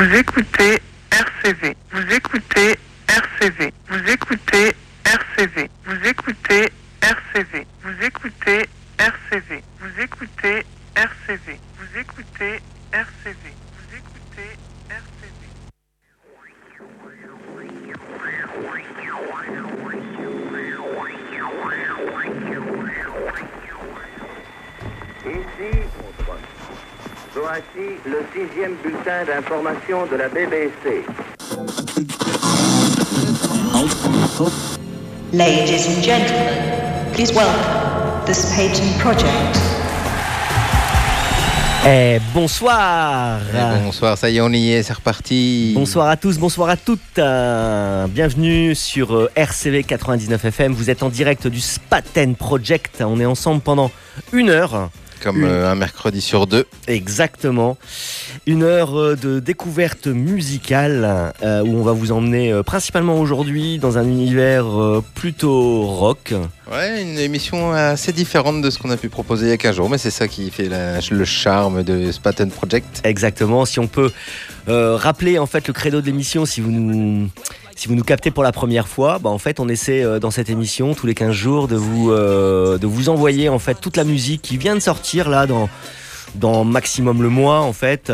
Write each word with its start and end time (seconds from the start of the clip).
Vous 0.00 0.14
écoutez 0.16 0.80
RCV. 1.10 1.76
Vous 1.92 2.14
écoutez 2.14 2.78
RCV. 3.06 3.70
Vous 3.90 4.10
écoutez 4.10 4.74
RCV. 5.04 5.70
Vous 5.84 6.06
écoutez 6.08 6.72
RCV. 7.02 7.66
Vous 7.82 8.02
écoutez 8.02 8.66
RCV. 8.98 9.62
Vous 9.78 10.00
écoutez 10.00 10.64
RCV. 10.96 11.60
Vous 11.76 11.98
écoutez 12.00 12.62
RCV. 12.94 13.52
Vous 13.76 13.94
écoutez 13.94 14.56
RCV. 14.88 15.40
Ici, 25.26 25.70
voici 27.34 27.96
le 28.06 28.18
sixième 28.34 28.74
bulletin 28.82 29.24
d'information 29.26 30.06
de 30.06 30.16
la 30.16 30.28
BBC. 30.28 31.04
Ladies 35.32 35.86
and 35.88 36.02
gentlemen, 36.02 37.12
please 37.12 37.32
welcome 37.32 37.54
the 38.26 38.32
Spaten 38.34 38.98
Project. 39.00 39.58
Eh, 41.86 42.18
bonsoir 42.34 43.38
Eh, 43.54 43.84
bonsoir, 43.84 44.18
ça 44.18 44.28
y 44.28 44.36
est, 44.36 44.40
on 44.42 44.50
y 44.50 44.72
est, 44.72 44.82
c'est 44.82 44.92
reparti. 44.92 45.72
Bonsoir 45.74 46.08
à 46.08 46.16
tous, 46.16 46.36
bonsoir 46.38 46.68
à 46.68 46.76
toutes. 46.76 47.00
Euh, 47.18 48.06
bienvenue 48.06 48.74
sur 48.74 49.14
euh, 49.16 49.30
RCV 49.34 49.84
99 49.84 50.44
FM. 50.44 50.72
Vous 50.74 50.90
êtes 50.90 51.02
en 51.02 51.08
direct 51.08 51.46
du 51.46 51.60
Spaten 51.60 52.34
Project. 52.34 53.02
On 53.06 53.18
est 53.18 53.24
ensemble 53.24 53.62
pendant 53.62 53.90
une 54.32 54.50
heure. 54.50 54.90
Comme 55.22 55.44
euh, 55.44 55.70
un 55.70 55.74
mercredi 55.74 56.20
sur 56.20 56.46
deux. 56.46 56.64
Exactement. 56.86 57.76
Une 58.46 58.62
heure 58.62 58.98
euh, 58.98 59.16
de 59.16 59.38
découverte 59.40 60.06
musicale 60.06 61.32
euh, 61.42 61.62
où 61.62 61.76
on 61.76 61.82
va 61.82 61.92
vous 61.92 62.10
emmener 62.12 62.52
euh, 62.52 62.62
principalement 62.62 63.20
aujourd'hui 63.20 63.78
dans 63.78 63.98
un 63.98 64.04
univers 64.04 64.66
euh, 64.80 65.04
plutôt 65.14 65.82
rock. 65.86 66.32
Ouais, 66.72 67.02
une 67.02 67.18
émission 67.18 67.72
assez 67.72 68.12
différente 68.12 68.62
de 68.62 68.70
ce 68.70 68.78
qu'on 68.78 68.90
a 68.90 68.96
pu 68.96 69.08
proposer 69.08 69.46
il 69.46 69.50
y 69.50 69.52
a 69.52 69.56
15 69.56 69.76
jours, 69.76 69.90
mais 69.90 69.98
c'est 69.98 70.10
ça 70.10 70.28
qui 70.28 70.50
fait 70.50 70.68
la- 70.68 71.00
le 71.10 71.24
charme 71.24 71.82
de 71.82 72.10
Spaten 72.12 72.50
Project. 72.50 73.00
Exactement. 73.04 73.64
Si 73.66 73.78
on 73.80 73.88
peut 73.88 74.10
rappeler 74.66 75.38
en 75.38 75.46
fait 75.46 75.66
le 75.66 75.72
credo 75.74 76.00
de 76.00 76.06
l'émission, 76.06 76.46
si 76.46 76.60
vous 76.60 76.70
nous 76.70 77.28
si 77.80 77.88
vous 77.88 77.94
nous 77.94 78.04
captez 78.04 78.30
pour 78.30 78.42
la 78.42 78.52
première 78.52 78.88
fois, 78.88 79.18
bah, 79.18 79.30
en 79.30 79.38
fait 79.38 79.58
on 79.58 79.66
essaie 79.66 80.04
euh, 80.04 80.18
dans 80.18 80.30
cette 80.30 80.50
émission 80.50 80.92
tous 80.92 81.06
les 81.06 81.14
15 81.14 81.32
jours 81.32 81.66
de 81.66 81.76
vous 81.76 82.10
euh, 82.10 82.76
de 82.76 82.86
vous 82.86 83.08
envoyer 83.08 83.48
en 83.48 83.58
fait 83.58 83.80
toute 83.80 83.96
la 83.96 84.04
musique 84.04 84.42
qui 84.42 84.58
vient 84.58 84.74
de 84.74 84.80
sortir 84.80 85.30
là 85.30 85.46
dans 85.46 85.70
dans 86.34 86.64
maximum 86.64 87.22
le 87.22 87.28
mois 87.28 87.60
en 87.60 87.72
fait 87.72 88.12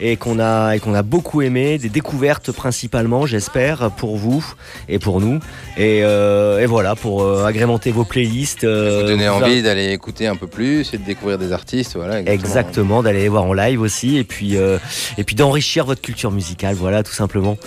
et 0.00 0.16
qu'on 0.16 0.38
a 0.38 0.74
et 0.74 0.80
qu'on 0.80 0.94
a 0.94 1.02
beaucoup 1.02 1.42
aimé 1.42 1.78
des 1.78 1.88
découvertes 1.88 2.52
principalement 2.52 3.26
j'espère 3.26 3.90
pour 3.90 4.16
vous 4.16 4.44
et 4.88 4.98
pour 4.98 5.20
nous 5.20 5.40
et, 5.76 6.00
euh, 6.02 6.60
et 6.60 6.66
voilà 6.66 6.94
pour 6.94 7.22
euh, 7.22 7.44
agrémenter 7.44 7.90
vos 7.90 8.04
playlists 8.04 8.64
euh, 8.64 9.02
Vous 9.02 9.08
donner 9.08 9.28
envie 9.28 9.62
d'aller 9.62 9.92
écouter 9.92 10.26
un 10.26 10.36
peu 10.36 10.46
plus 10.46 10.92
et 10.94 10.98
de 10.98 11.04
découvrir 11.04 11.38
des 11.38 11.52
artistes, 11.52 11.96
voilà. 11.96 12.20
Exactement, 12.20 13.02
d'aller 13.02 13.20
les 13.20 13.28
voir 13.28 13.44
en 13.44 13.52
live 13.52 13.80
aussi 13.80 14.16
et 14.16 14.24
puis 14.24 14.56
et 14.56 15.24
puis 15.24 15.36
d'enrichir 15.36 15.84
votre 15.84 16.00
culture 16.00 16.30
musicale, 16.30 16.74
voilà 16.74 17.02
tout 17.02 17.12
simplement. 17.12 17.58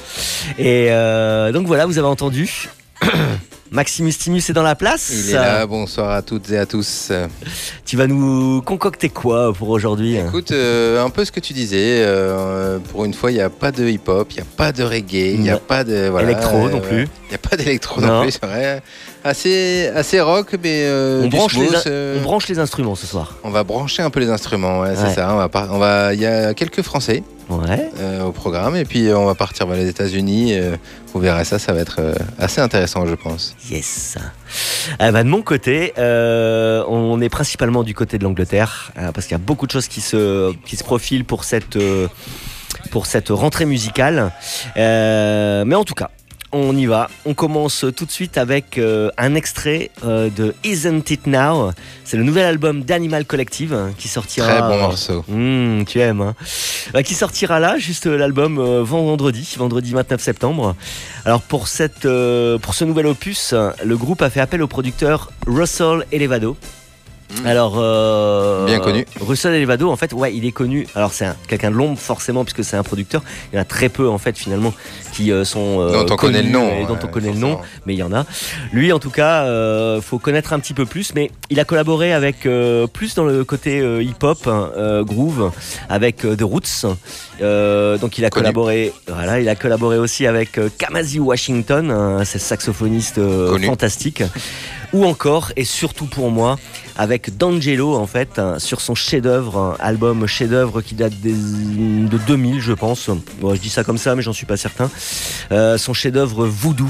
Et 0.57 0.89
donc 1.53 1.67
voilà, 1.67 1.85
vous 1.85 1.97
avez 1.97 2.07
entendu. 2.07 2.69
Maximus 3.71 4.13
Timus 4.13 4.41
est 4.49 4.53
dans 4.53 4.63
la 4.63 4.73
place. 4.75 5.11
Il 5.13 5.29
est 5.29 5.33
là, 5.33 5.65
bonsoir 5.67 6.09
à 6.09 6.21
toutes 6.23 6.49
et 6.51 6.57
à 6.57 6.65
tous. 6.65 7.11
Tu 7.85 7.97
vas 7.97 8.07
nous 8.07 8.61
concocter 8.63 9.09
quoi 9.09 9.53
pour 9.53 9.69
aujourd'hui 9.69 10.17
Écoute, 10.17 10.51
euh, 10.51 11.03
un 11.03 11.09
peu 11.11 11.23
ce 11.23 11.31
que 11.31 11.39
tu 11.39 11.53
disais, 11.53 12.03
euh, 12.03 12.79
pour 12.79 13.05
une 13.05 13.13
fois, 13.13 13.31
il 13.31 13.35
n'y 13.35 13.41
a 13.41 13.49
pas 13.51 13.71
de 13.71 13.87
hip-hop, 13.87 14.27
il 14.31 14.35
n'y 14.37 14.41
a 14.41 14.45
pas 14.57 14.71
de 14.71 14.83
reggae, 14.83 15.33
il 15.35 15.41
n'y 15.41 15.51
a 15.51 15.57
pas 15.57 15.83
de... 15.83 16.07
Voilà, 16.09 16.31
Électro 16.31 16.67
non 16.69 16.77
euh, 16.77 16.79
plus. 16.79 17.03
Il 17.27 17.29
n'y 17.29 17.35
a 17.35 17.49
pas 17.49 17.55
d'électro 17.57 18.01
Non. 18.01 18.07
non 18.07 18.21
plus, 18.23 18.31
c'est 18.31 18.45
vrai. 18.45 18.81
Assez, 19.23 19.91
assez 19.93 20.19
rock, 20.19 20.55
mais 20.63 20.83
euh, 20.85 21.23
on, 21.25 21.27
branche 21.27 21.55
les, 21.55 21.67
smooth, 21.67 21.93
on 22.17 22.21
branche 22.21 22.47
les 22.47 22.57
instruments 22.57 22.95
ce 22.95 23.05
soir. 23.05 23.35
On 23.43 23.51
va 23.51 23.63
brancher 23.63 24.01
un 24.01 24.09
peu 24.09 24.19
les 24.19 24.29
instruments, 24.29 24.79
ouais, 24.79 24.89
Ouais. 24.89 24.95
c'est 24.95 25.13
ça. 25.13 25.31
On 25.31 25.37
va, 25.37 25.47
par- 25.49 25.71
on 25.71 25.77
va, 25.77 26.13
il 26.15 26.21
y 26.21 26.25
a 26.25 26.55
quelques 26.55 26.81
Français 26.81 27.21
Ouais. 27.49 27.89
euh, 27.99 28.23
au 28.23 28.31
programme, 28.31 28.75
et 28.75 28.85
puis 28.85 29.07
euh, 29.07 29.17
on 29.17 29.25
va 29.25 29.33
partir 29.35 29.65
vers 29.67 29.77
les 29.77 29.87
États-Unis. 29.87 30.53
euh, 30.53 30.75
vous 31.13 31.19
verrez 31.19 31.43
ça, 31.45 31.57
ça 31.57 31.73
va 31.73 31.79
être 31.81 31.99
assez 32.37 32.61
intéressant, 32.61 33.07
je 33.07 33.15
pense. 33.15 33.55
Yes. 33.71 34.17
Ah 34.99 35.11
bah, 35.11 35.23
de 35.23 35.29
mon 35.29 35.41
côté, 35.41 35.93
euh, 35.97 36.83
on 36.87 37.19
est 37.21 37.29
principalement 37.29 37.83
du 37.83 37.95
côté 37.95 38.19
de 38.19 38.23
l'Angleterre 38.23 38.91
euh, 38.97 39.11
parce 39.11 39.25
qu'il 39.25 39.33
y 39.33 39.41
a 39.41 39.43
beaucoup 39.43 39.65
de 39.65 39.71
choses 39.71 39.87
qui 39.87 40.01
se 40.01 40.53
qui 40.65 40.75
se 40.75 40.83
profilent 40.83 41.25
pour 41.25 41.43
cette 41.43 41.77
euh, 41.77 42.07
pour 42.91 43.07
cette 43.07 43.29
rentrée 43.29 43.65
musicale. 43.65 44.31
Mais 44.75 45.75
en 45.75 45.83
tout 45.83 45.95
cas. 45.95 46.11
On 46.51 46.75
y 46.75 46.85
va. 46.85 47.09
On 47.25 47.33
commence 47.33 47.85
tout 47.95 48.05
de 48.05 48.11
suite 48.11 48.37
avec 48.37 48.77
euh, 48.77 49.11
un 49.17 49.35
extrait 49.35 49.91
euh, 50.03 50.29
de 50.29 50.55
Isn't 50.63 51.11
It 51.11 51.27
Now? 51.27 51.71
C'est 52.03 52.17
le 52.17 52.23
nouvel 52.23 52.45
album 52.45 52.83
d'Animal 52.83 53.25
Collective 53.25 53.73
hein, 53.73 53.91
qui 53.97 54.07
sortira. 54.07 54.47
Très 54.47 54.61
bon 54.61 54.79
morceau. 54.79 55.23
Mmh, 55.27 55.85
tu 55.85 55.99
aimes. 55.99 56.21
Hein. 56.21 56.35
Euh, 56.95 57.01
qui 57.03 57.13
sortira 57.13 57.59
là, 57.59 57.77
juste 57.77 58.07
euh, 58.07 58.17
l'album 58.17 58.57
euh, 58.57 58.81
vendredi, 58.83 59.55
vendredi 59.57 59.91
29 59.91 60.21
septembre. 60.21 60.75
Alors 61.25 61.41
pour, 61.41 61.67
cette, 61.67 62.07
pour 62.61 62.73
ce 62.73 62.85
nouvel 62.85 63.05
opus, 63.05 63.53
le 63.83 63.97
groupe 63.97 64.21
a 64.21 64.29
fait 64.29 64.39
appel 64.39 64.61
au 64.63 64.67
producteur 64.67 65.31
Russell 65.45 66.05
Elevado. 66.11 66.57
Alors, 67.45 67.75
euh, 67.77 68.63
Mmh. 68.63 68.65
Bien 68.65 68.79
connu. 68.79 69.05
Russell 69.21 69.53
Elevado, 69.53 69.89
en 69.89 69.95
fait, 69.95 70.13
ouais, 70.13 70.35
il 70.35 70.45
est 70.45 70.51
connu. 70.51 70.87
Alors, 70.95 71.13
c'est 71.13 71.25
un- 71.25 71.35
quelqu'un 71.47 71.71
de 71.71 71.75
l'ombre, 71.75 71.97
forcément, 71.97 72.43
puisque 72.43 72.63
c'est 72.63 72.75
un 72.75 72.83
producteur. 72.83 73.21
Il 73.51 73.55
y 73.55 73.59
en 73.59 73.61
a 73.61 73.65
très 73.65 73.87
peu, 73.89 74.09
en 74.09 74.17
fait, 74.17 74.37
finalement, 74.37 74.73
qui 75.13 75.31
euh, 75.31 75.43
sont. 75.45 75.79
euh, 75.79 75.91
Dont 76.03 76.13
on 76.13 76.17
connaît 76.17 76.41
le 76.41 76.49
nom, 76.49 76.69
Et 76.81 76.85
dont 76.85 76.97
on 77.01 77.07
connaît 77.07 77.31
le 77.31 77.37
nom 77.39 77.59
mais 77.85 77.93
il 77.93 77.97
y 77.97 78.03
en 78.03 78.13
a. 78.13 78.25
Lui, 78.73 78.91
en 78.91 78.99
tout 78.99 79.09
cas, 79.11 79.43
euh, 79.43 80.01
faut 80.01 80.19
connaître 80.19 80.53
un 80.53 80.59
petit 80.59 80.73
peu 80.73 80.85
plus, 80.85 81.13
mais 81.15 81.31
il 81.49 81.59
a 81.59 81.65
collaboré 81.65 82.13
avec 82.13 82.45
euh, 82.45 82.87
plus 82.87 83.15
dans 83.15 83.25
le 83.25 83.43
côté 83.43 83.79
hip-hop, 84.01 84.47
hein, 84.47 84.71
euh, 84.77 85.03
groove, 85.03 85.51
avec 85.89 86.17
The 86.17 86.41
Roots. 86.41 86.85
Euh, 87.41 87.97
donc, 87.97 88.17
il 88.17 88.25
a 88.25 88.29
Connu. 88.29 88.43
collaboré. 88.43 88.93
Voilà, 89.07 89.39
il 89.39 89.47
a 89.49 89.55
collaboré 89.55 89.97
aussi 89.97 90.27
avec 90.27 90.57
euh, 90.57 90.69
Kamasi 90.77 91.19
Washington, 91.19 92.23
ce 92.25 92.39
saxophoniste 92.39 93.17
euh, 93.17 93.51
Connu. 93.51 93.67
fantastique. 93.67 94.23
Ou 94.91 95.05
encore, 95.05 95.51
et 95.55 95.65
surtout 95.65 96.05
pour 96.05 96.31
moi, 96.31 96.57
avec 96.97 97.37
D'Angelo, 97.37 97.95
en 97.95 98.07
fait, 98.07 98.39
hein, 98.39 98.57
sur 98.57 98.81
son 98.81 98.95
chef-d'œuvre, 98.95 99.77
un 99.79 99.83
album 99.85 100.25
chef-d'œuvre 100.25 100.81
qui 100.81 100.95
date 100.95 101.13
des- 101.21 101.31
de 101.33 102.17
2000, 102.17 102.59
je 102.59 102.73
pense. 102.73 103.09
Bon, 103.39 103.53
je 103.53 103.59
dis 103.61 103.69
ça 103.69 103.83
comme 103.83 103.99
ça, 103.99 104.15
mais 104.15 104.21
j'en 104.23 104.33
suis 104.33 104.47
pas 104.47 104.57
certain. 104.57 104.89
Euh, 105.51 105.77
son 105.77 105.93
chef-d'œuvre 105.93 106.45
Voodoo. 106.47 106.89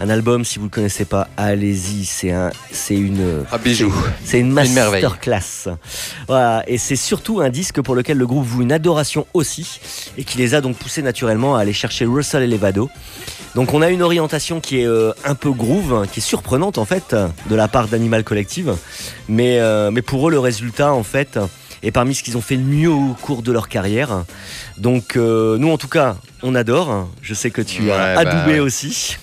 Un 0.00 0.08
album, 0.10 0.44
si 0.44 0.58
vous 0.58 0.64
le 0.64 0.70
connaissez 0.70 1.04
pas, 1.04 1.28
allez-y. 1.36 2.04
C'est 2.04 2.32
un, 2.32 2.50
c'est 2.72 2.96
une, 2.96 3.44
Un 3.52 3.58
bijou. 3.58 3.94
c'est 4.24 4.40
une 4.40 4.48
Une 4.48 4.52
masterclass. 4.52 5.68
Voilà, 6.26 6.64
et 6.66 6.78
c'est 6.78 6.96
surtout 6.96 7.40
un 7.40 7.48
disque 7.48 7.80
pour 7.80 7.94
lequel 7.94 8.18
le 8.18 8.26
groupe 8.26 8.44
voue 8.44 8.62
une 8.62 8.72
adoration 8.72 9.26
aussi, 9.34 9.78
et 10.18 10.24
qui 10.24 10.36
les 10.38 10.54
a 10.54 10.60
donc 10.60 10.76
poussés 10.76 11.02
naturellement 11.02 11.56
à 11.56 11.60
aller 11.60 11.72
chercher 11.72 12.06
Russell 12.06 12.42
Elevado. 12.42 12.90
Donc 13.54 13.72
on 13.72 13.82
a 13.82 13.88
une 13.90 14.02
orientation 14.02 14.60
qui 14.60 14.80
est 14.80 14.86
euh, 14.86 15.12
un 15.24 15.36
peu 15.36 15.52
groove, 15.52 15.94
hein, 15.94 16.06
qui 16.10 16.18
est 16.18 16.22
surprenante 16.22 16.76
en 16.76 16.84
fait, 16.84 17.14
de 17.48 17.54
la 17.54 17.68
part 17.68 17.86
d'Animal 17.86 18.24
Collective, 18.24 18.74
mais, 19.28 19.60
euh, 19.60 19.92
mais 19.92 20.02
pour 20.02 20.26
eux 20.28 20.30
le 20.32 20.40
résultat 20.40 20.92
en 20.92 21.04
fait 21.04 21.38
est 21.84 21.92
parmi 21.92 22.14
ce 22.16 22.22
qu'ils 22.24 22.36
ont 22.36 22.40
fait 22.40 22.56
le 22.56 22.62
mieux 22.64 22.90
au 22.90 23.14
cours 23.20 23.42
de 23.42 23.52
leur 23.52 23.68
carrière. 23.68 24.24
Donc 24.78 25.16
euh, 25.16 25.56
nous 25.58 25.70
en 25.70 25.78
tout 25.78 25.86
cas, 25.86 26.16
on 26.42 26.54
adore. 26.56 27.08
Je 27.22 27.32
sais 27.34 27.50
que 27.50 27.62
tu 27.62 27.92
as 27.92 28.16
Ouais, 28.16 28.24
bah, 28.24 28.30
adoubé 28.30 28.54
ouais. 28.54 28.58
aussi. 28.60 29.18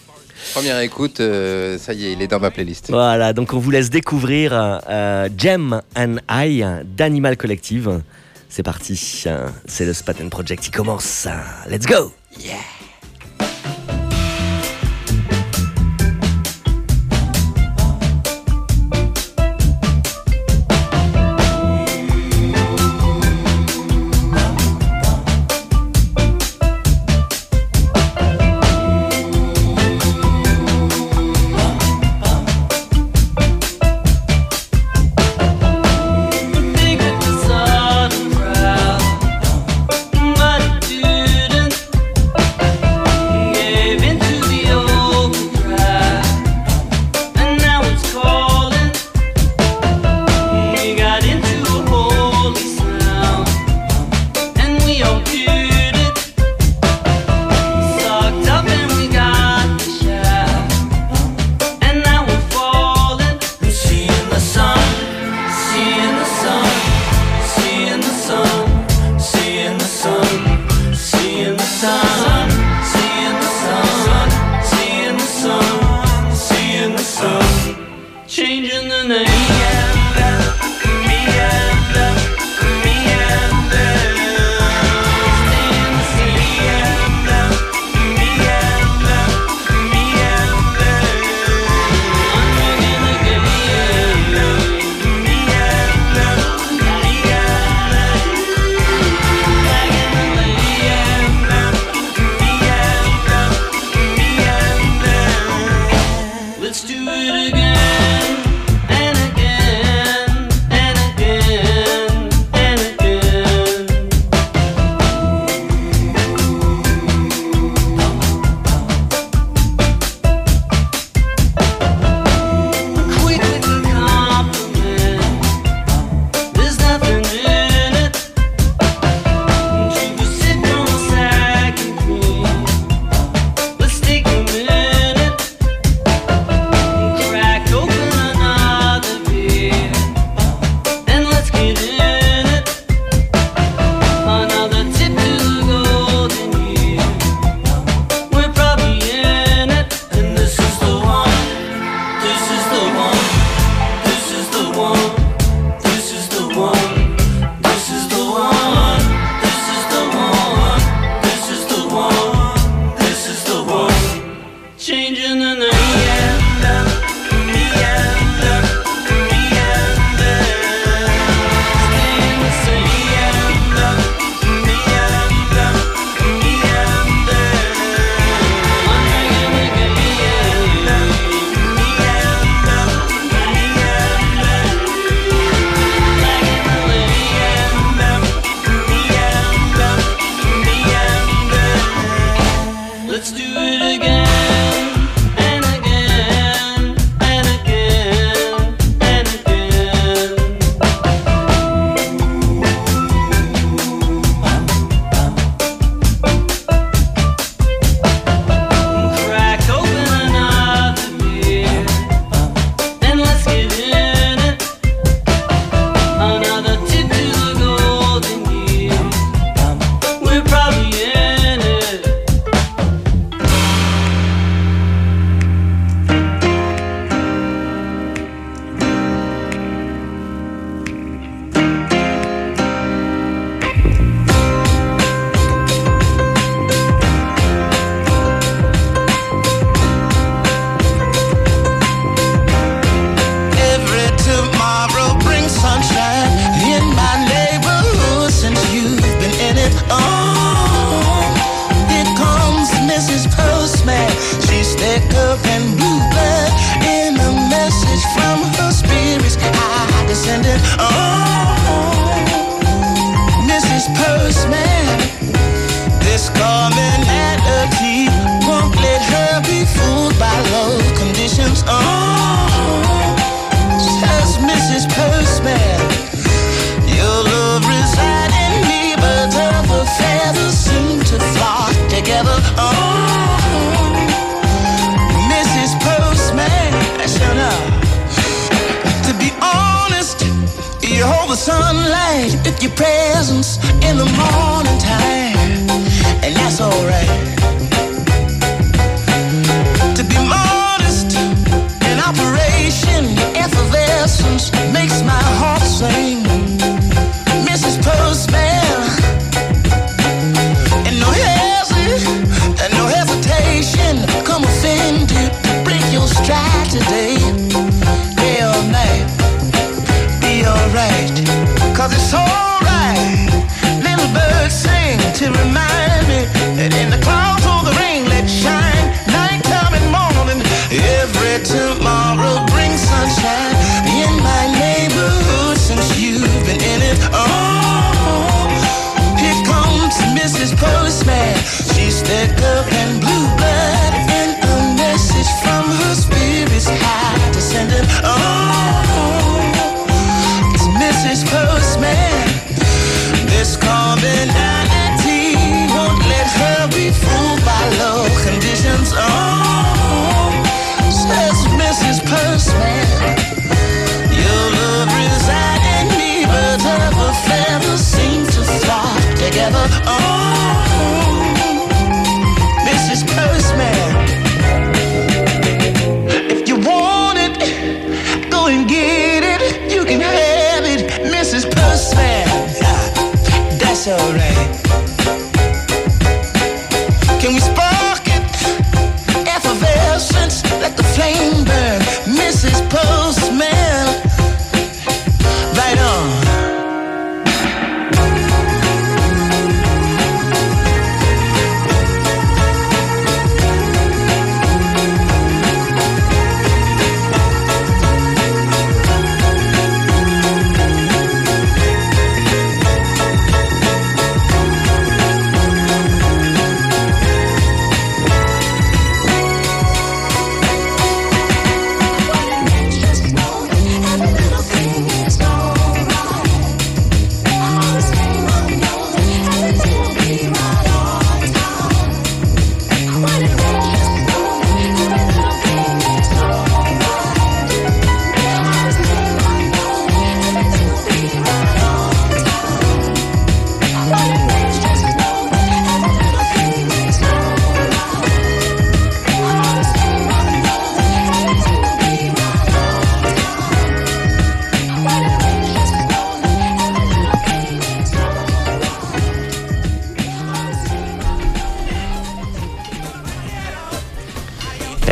Première 0.53 0.79
écoute, 0.79 1.19
euh, 1.19 1.77
ça 1.77 1.93
y 1.93 2.05
est, 2.05 2.13
il 2.13 2.21
est 2.21 2.27
dans 2.27 2.39
ma 2.39 2.51
playlist. 2.51 2.89
Voilà, 2.89 3.33
donc 3.33 3.53
on 3.53 3.59
vous 3.59 3.71
laisse 3.71 3.89
découvrir 3.89 4.51
euh, 4.53 5.29
Gem 5.37 5.81
and 5.95 6.17
I 6.29 6.63
d'Animal 6.85 7.37
Collective. 7.37 8.01
C'est 8.49 8.63
parti, 8.63 9.23
euh, 9.27 9.47
c'est 9.65 9.85
le 9.85 9.93
Spaten 9.93 10.29
Project 10.29 10.63
qui 10.63 10.71
commence. 10.71 11.27
Let's 11.69 11.85
go! 11.85 12.11
But 12.37 12.90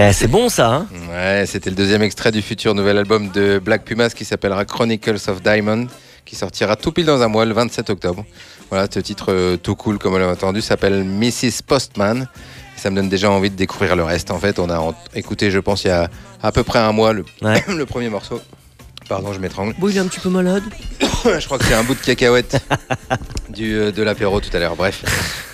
Eh, 0.01 0.13
c'est 0.13 0.27
bon 0.29 0.47
ça, 0.47 0.67
hein 0.69 0.87
Ouais, 1.11 1.43
c'était 1.45 1.69
le 1.69 1.75
deuxième 1.75 2.01
extrait 2.01 2.31
du 2.31 2.41
futur 2.41 2.73
nouvel 2.73 2.97
album 2.97 3.29
de 3.31 3.59
Black 3.59 3.83
Pumas 3.83 4.09
qui 4.11 4.23
s'appellera 4.23 4.63
Chronicles 4.63 5.17
of 5.27 5.41
Diamond, 5.43 5.87
qui 6.23 6.37
sortira 6.37 6.77
tout 6.77 6.93
pile 6.93 7.05
dans 7.05 7.21
un 7.21 7.27
mois, 7.27 7.43
le 7.43 7.53
27 7.53 7.89
octobre. 7.89 8.23
Voilà, 8.69 8.87
ce 8.89 9.01
titre 9.01 9.25
euh, 9.33 9.57
tout 9.57 9.75
cool, 9.75 9.97
comme 9.97 10.13
on 10.13 10.17
l'a 10.17 10.29
entendu, 10.29 10.61
s'appelle 10.61 11.03
Mrs. 11.03 11.63
Postman. 11.67 12.29
Et 12.77 12.79
ça 12.79 12.89
me 12.91 12.95
donne 12.95 13.09
déjà 13.09 13.29
envie 13.29 13.49
de 13.49 13.57
découvrir 13.57 13.97
le 13.97 14.03
reste. 14.03 14.31
En 14.31 14.39
fait, 14.39 14.57
on 14.59 14.69
a 14.69 14.95
écouté, 15.15 15.51
je 15.51 15.59
pense, 15.59 15.83
il 15.83 15.87
y 15.87 15.91
a 15.91 16.09
à 16.41 16.53
peu 16.53 16.63
près 16.63 16.79
un 16.79 16.93
mois, 16.93 17.11
le, 17.11 17.25
Ouais. 17.41 17.61
le 17.75 17.85
premier 17.85 18.09
morceau. 18.09 18.39
Pardon, 19.09 19.33
je 19.33 19.39
m'étrangle. 19.39 19.73
Bon, 19.79 19.89
il 19.89 19.97
est 19.97 19.99
un 19.99 20.05
petit 20.07 20.19
peu 20.19 20.29
malade. 20.29 20.63
je 21.01 21.45
crois 21.45 21.57
que 21.57 21.65
c'est 21.65 21.73
un 21.73 21.83
bout 21.83 21.95
de 21.95 21.99
cacahuète 21.99 22.61
du, 23.49 23.75
euh, 23.75 23.91
de 23.91 24.03
l'apéro 24.03 24.39
tout 24.39 24.55
à 24.55 24.59
l'heure. 24.59 24.75
Bref, 24.75 25.03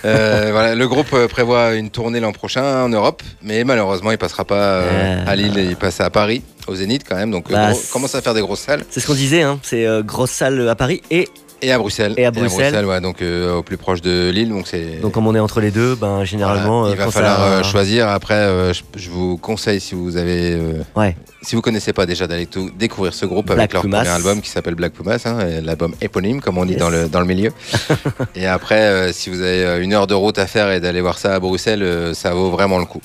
Euh, 0.04 0.50
voilà, 0.52 0.74
le 0.74 0.86
groupe 0.86 1.08
euh, 1.14 1.26
prévoit 1.26 1.72
une 1.74 1.90
tournée 1.90 2.20
l'an 2.20 2.32
prochain 2.32 2.84
en 2.84 2.88
Europe, 2.90 3.22
mais 3.42 3.64
malheureusement, 3.64 4.12
il 4.12 4.18
passera 4.18 4.44
pas 4.44 4.54
euh, 4.82 5.24
Ah. 5.26 5.30
à 5.30 5.36
Lille, 5.36 5.56
il 5.56 5.74
passe 5.76 6.00
à 6.00 6.10
Paris, 6.10 6.42
au 6.68 6.74
Zénith 6.76 7.02
quand 7.08 7.16
même. 7.16 7.30
Donc, 7.30 7.50
Bah, 7.50 7.70
gros- 7.72 7.80
commence 7.92 8.14
à 8.14 8.20
faire 8.22 8.34
des 8.34 8.42
grosses 8.42 8.60
salles. 8.60 8.84
C'est 8.90 9.00
ce 9.00 9.06
qu'on 9.06 9.14
disait, 9.14 9.42
hein. 9.42 9.58
c'est 9.62 9.86
euh, 9.86 10.02
grosse 10.02 10.30
salle 10.30 10.68
à 10.68 10.74
Paris 10.76 11.00
et 11.10 11.28
Et 11.62 11.72
à 11.72 11.78
Bruxelles. 11.78 12.14
Et 12.16 12.26
à 12.26 12.30
Bruxelles. 12.30 12.84
ouais, 12.84 13.00
donc 13.00 13.22
euh, 13.22 13.54
au 13.56 13.62
plus 13.62 13.76
proche 13.76 14.02
de 14.02 14.30
Lille. 14.30 14.50
Donc 14.50 14.66
donc 15.00 15.12
comme 15.12 15.26
on 15.26 15.34
est 15.34 15.38
entre 15.40 15.60
les 15.60 15.70
deux, 15.70 15.94
ben 15.94 16.22
généralement 16.24 16.80
Voilà, 16.82 16.90
euh, 16.90 16.94
il 16.94 16.98
va 17.04 17.10
falloir 17.10 17.42
euh, 17.42 17.62
choisir. 17.62 18.08
Après, 18.08 18.34
euh, 18.34 18.72
je, 18.72 18.82
je 18.96 19.08
vous 19.10 19.38
conseille 19.38 19.80
si 19.80 19.94
vous 19.94 20.16
avez, 20.16 20.52
euh, 20.52 20.82
Ouais. 20.94 21.16
si 21.42 21.54
vous 21.56 21.62
connaissez 21.62 21.92
pas 21.92 22.04
déjà 22.06 22.26
d'aller 22.26 22.46
découvrir 22.78 23.14
ce 23.14 23.24
groupe 23.26 23.46
Black 23.46 23.58
avec 23.58 23.72
leur 23.72 23.82
Pumas. 23.82 23.98
premier 24.02 24.14
album 24.14 24.40
qui 24.42 24.50
s'appelle 24.50 24.74
Black 24.74 24.92
Pumas, 24.92 25.22
hein, 25.24 25.38
et 25.48 25.60
l'album 25.62 25.94
éponyme 26.00 26.40
comme 26.40 26.58
on 26.58 26.64
dit 26.66 26.72
Yes. 26.72 26.80
dans 26.80 26.90
le 26.90 27.08
dans 27.08 27.20
le 27.20 27.26
milieu. 27.26 27.52
et 28.34 28.46
après, 28.46 29.12
si 29.12 29.30
vous 29.30 29.40
avez 29.40 29.82
une 29.82 29.92
heure 29.94 30.06
de 30.06 30.14
route 30.14 30.38
à 30.38 30.46
faire 30.46 30.70
et 30.70 30.80
d'aller 30.80 31.00
voir 31.00 31.18
ça 31.18 31.34
à 31.34 31.40
Bruxelles, 31.40 32.14
ça 32.14 32.34
vaut 32.34 32.50
vraiment 32.50 32.78
le 32.78 32.84
coup. 32.86 33.00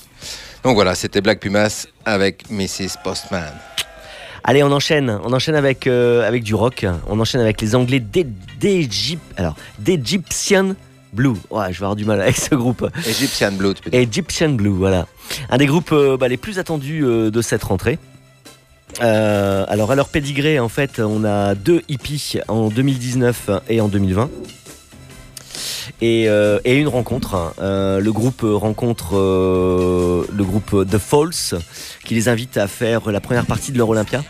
Donc 0.64 0.74
voilà, 0.74 0.94
c'était 0.94 1.20
Black 1.20 1.40
Pumas 1.40 1.86
avec 2.04 2.44
Mrs. 2.50 2.98
Postman. 3.02 3.42
Allez, 4.44 4.62
on 4.62 4.72
enchaîne. 4.72 5.18
On 5.24 5.32
enchaîne 5.32 5.54
avec, 5.54 5.86
euh, 5.86 6.26
avec 6.26 6.42
du 6.42 6.54
rock. 6.54 6.84
On 7.08 7.18
enchaîne 7.20 7.40
avec 7.40 7.60
les 7.60 7.74
Anglais 7.76 8.00
d'E- 8.00 8.26
d'Egyp- 8.60 9.18
alors, 9.36 9.54
d'Egyptian 9.78 10.74
Blue. 11.12 11.34
Ouais, 11.50 11.66
je 11.72 11.78
vais 11.78 11.84
avoir 11.84 11.94
du 11.96 12.04
mal 12.04 12.20
avec 12.20 12.36
ce 12.36 12.54
groupe. 12.54 12.88
Egyptian 13.06 13.52
Blue, 13.52 13.74
tu 13.74 13.82
peux 13.82 13.90
dire. 13.90 14.00
Egyptian 14.00 14.48
Blue, 14.50 14.70
voilà. 14.70 15.06
Un 15.50 15.58
des 15.58 15.66
groupes 15.66 15.92
euh, 15.92 16.16
bah, 16.16 16.26
les 16.28 16.36
plus 16.38 16.58
attendus 16.58 17.04
euh, 17.04 17.30
de 17.30 17.40
cette 17.42 17.62
rentrée. 17.62 17.98
Alors 19.00 19.90
à 19.90 19.94
leur 19.94 20.08
pédigré, 20.08 20.58
en 20.60 20.68
fait, 20.68 20.98
on 21.00 21.24
a 21.24 21.54
deux 21.54 21.82
hippies 21.88 22.40
en 22.48 22.68
2019 22.68 23.48
et 23.68 23.80
en 23.80 23.88
2020. 23.88 24.28
et, 26.02 26.28
euh, 26.28 26.58
et 26.64 26.76
une 26.76 26.88
rencontre. 26.88 27.34
hein. 27.34 27.52
Euh, 27.60 28.00
le 28.00 28.12
groupe 28.12 28.42
rencontre 28.44 29.16
euh, 29.16 30.26
le 30.30 30.44
groupe 30.44 30.86
The 30.90 30.98
Falls 30.98 31.58
qui 32.04 32.14
les 32.14 32.28
invite 32.28 32.56
à 32.56 32.66
faire 32.68 33.10
la 33.10 33.20
première 33.20 33.46
partie 33.46 33.72
de 33.72 33.78
leur 33.78 33.88
Olympia. 33.88 34.22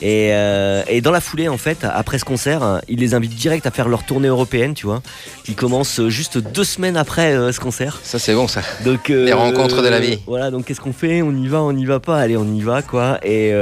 Et, 0.00 0.30
euh, 0.32 0.82
et 0.88 1.00
dans 1.00 1.12
la 1.12 1.20
foulée, 1.20 1.48
en 1.48 1.56
fait, 1.56 1.84
après 1.88 2.18
ce 2.18 2.24
concert, 2.24 2.80
ils 2.88 2.98
les 2.98 3.14
invitent 3.14 3.36
direct 3.36 3.64
à 3.64 3.70
faire 3.70 3.88
leur 3.88 4.04
tournée 4.04 4.26
européenne, 4.26 4.74
tu 4.74 4.86
vois, 4.86 5.02
qui 5.44 5.54
commence 5.54 6.00
juste 6.08 6.38
deux 6.38 6.64
semaines 6.64 6.96
après 6.96 7.32
euh, 7.34 7.52
ce 7.52 7.60
concert. 7.60 8.00
Ça, 8.02 8.18
c'est 8.18 8.34
bon, 8.34 8.48
ça. 8.48 8.62
Donc, 8.84 9.08
euh, 9.10 9.24
Les 9.24 9.32
rencontres 9.32 9.80
de 9.80 9.86
la 9.86 10.00
vie. 10.00 10.18
Voilà, 10.26 10.50
donc 10.50 10.64
qu'est-ce 10.64 10.80
qu'on 10.80 10.92
fait? 10.92 11.22
On 11.22 11.30
y 11.36 11.46
va, 11.46 11.62
on 11.62 11.72
n'y 11.72 11.84
va 11.84 12.00
pas? 12.00 12.18
Allez, 12.18 12.36
on 12.36 12.52
y 12.52 12.60
va, 12.60 12.82
quoi. 12.82 13.18
Et, 13.22 13.52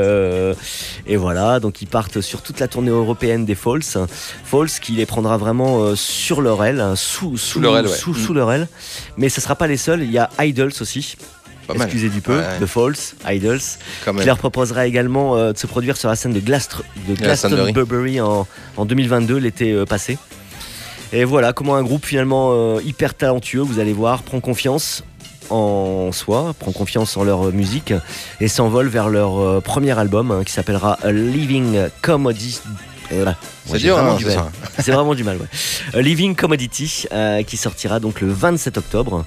et 1.07 1.17
voilà, 1.17 1.61
donc 1.61 1.83
ils 1.83 1.87
partent 1.87 2.23
sur 2.23 2.41
toute 2.41 2.61
la 2.61 2.69
tournée 2.69 2.91
européenne 2.91 3.45
des 3.45 3.55
Falls. 3.55 3.83
Falls 4.45 4.71
qui 4.81 4.93
les 4.93 5.05
prendra 5.05 5.37
vraiment 5.37 5.95
sur 5.97 6.41
leur 6.41 6.65
aile, 6.65 6.81
hein, 6.81 6.97
sous, 6.97 7.37
sous, 7.37 7.61
leur 7.61 7.77
aile, 7.77 7.87
ouais. 7.89 7.93
sous, 7.93 8.13
Mm. 8.13 8.25
sous 8.25 8.33
leur 8.35 8.53
aile. 8.53 8.69
Mais 9.19 9.29
ce 9.29 9.43
sera 9.43 9.55
pas 9.55 9.67
les 9.67 9.77
seuls, 9.77 10.03
il 10.03 10.11
y 10.11 10.19
a 10.19 10.31
Idols 10.41 10.73
aussi. 10.81 11.17
Pas 11.73 11.79
mal. 11.79 11.87
Excusez 11.87 12.09
du 12.09 12.21
peu, 12.21 12.39
Ouais, 12.39 12.59
The 12.61 12.67
Falls, 12.67 12.97
Idols, 13.29 13.59
Quand 14.05 14.13
qui 14.13 14.17
même. 14.19 14.27
leur 14.27 14.39
proposera 14.39 14.87
également 14.87 15.37
euh, 15.37 15.53
de 15.53 15.59
se 15.59 15.67
produire 15.67 15.97
sur 15.97 16.09
la 16.09 16.17
scène 16.17 16.33
de, 16.33 16.41
de 16.41 17.15
Glastonbury. 17.15 18.21
En, 18.21 18.47
en 18.77 18.85
2022, 18.85 19.37
l'été 19.37 19.73
euh, 19.73 19.85
passé. 19.85 20.19
Et 21.13 21.25
voilà 21.25 21.53
comment 21.53 21.75
un 21.77 21.83
groupe 21.83 22.05
finalement 22.07 22.51
euh, 22.53 22.81
hyper 22.85 23.15
talentueux, 23.15 23.61
vous 23.63 23.79
allez 23.81 23.93
voir, 23.93 24.23
prend 24.23 24.41
confiance 24.41 25.03
en 25.49 26.13
soi, 26.13 26.55
prend 26.59 26.71
confiance 26.71 27.17
en 27.17 27.25
leur 27.25 27.53
musique 27.53 27.93
et 28.41 28.47
s'envole 28.47 28.87
vers 28.87 29.09
leur 29.09 29.61
premier 29.63 29.99
album 29.99 30.31
hein, 30.31 30.43
qui 30.45 30.53
s'appellera 30.53 30.97
A 31.03 31.11
Living 31.11 31.89
Comedy. 32.03 32.61
Euh, 33.13 33.33
C'est 33.67 33.79
dur, 33.79 33.97
vraiment 33.97 34.13
hein, 34.13 34.17
du 34.17 34.25
mal. 34.27 34.39
C'est 34.79 34.93
vraiment 34.93 35.15
du 35.15 35.25
mal, 35.25 35.37
ouais. 35.39 35.47
A 35.99 36.01
Living 36.03 36.35
Commodity, 36.35 37.05
euh, 37.13 37.43
qui 37.43 37.57
sortira 37.57 38.01
donc 38.01 38.21
le 38.21 38.29
27 38.33 38.79
octobre. 38.79 39.25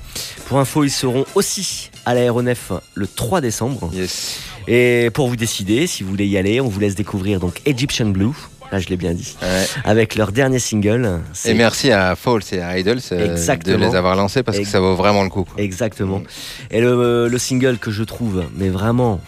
Pour 0.48 0.60
info, 0.60 0.84
ils 0.84 0.90
seront 0.90 1.26
aussi 1.36 1.92
à 2.06 2.14
l'aéronef 2.14 2.72
le 2.94 3.08
3 3.08 3.42
décembre. 3.42 3.90
Yes. 3.94 4.40
Et 4.68 5.10
pour 5.14 5.28
vous 5.28 5.36
décider, 5.36 5.88
si 5.88 6.04
vous 6.04 6.10
voulez 6.10 6.28
y 6.28 6.38
aller, 6.38 6.62
on 6.62 6.68
vous 6.70 6.80
laisse 6.80 6.96
découvrir 6.96 7.40
donc 7.40 7.62
Egyptian 7.66 8.06
Blue. 8.08 8.32
Là, 8.72 8.80
je 8.80 8.88
l'ai 8.88 8.98
bien 8.98 9.14
dit. 9.14 9.36
Ouais. 9.42 9.66
Avec 9.84 10.16
leur 10.16 10.32
dernier 10.32 10.58
single. 10.58 11.20
Et 11.46 11.54
merci 11.54 11.92
à 11.92 12.16
Falls 12.16 12.42
et 12.54 12.60
à 12.62 12.80
Idols 12.80 12.98
euh, 13.12 13.28
de 13.28 13.32
Exactement. 13.34 13.78
les 13.90 13.96
avoir 13.96 14.16
lancés 14.16 14.42
parce 14.42 14.58
que 14.58 14.66
ça 14.66 14.80
vaut 14.80 14.96
vraiment 14.96 15.22
le 15.24 15.30
coup. 15.30 15.44
quoi. 15.44 15.62
Exactement. 15.62 16.24
Et 16.72 16.82
le, 16.82 17.28
le 17.28 17.38
single 17.38 17.78
que 17.78 17.92
je 17.92 18.04
trouve, 18.04 18.46
mais 18.56 18.70
vraiment 18.70 19.20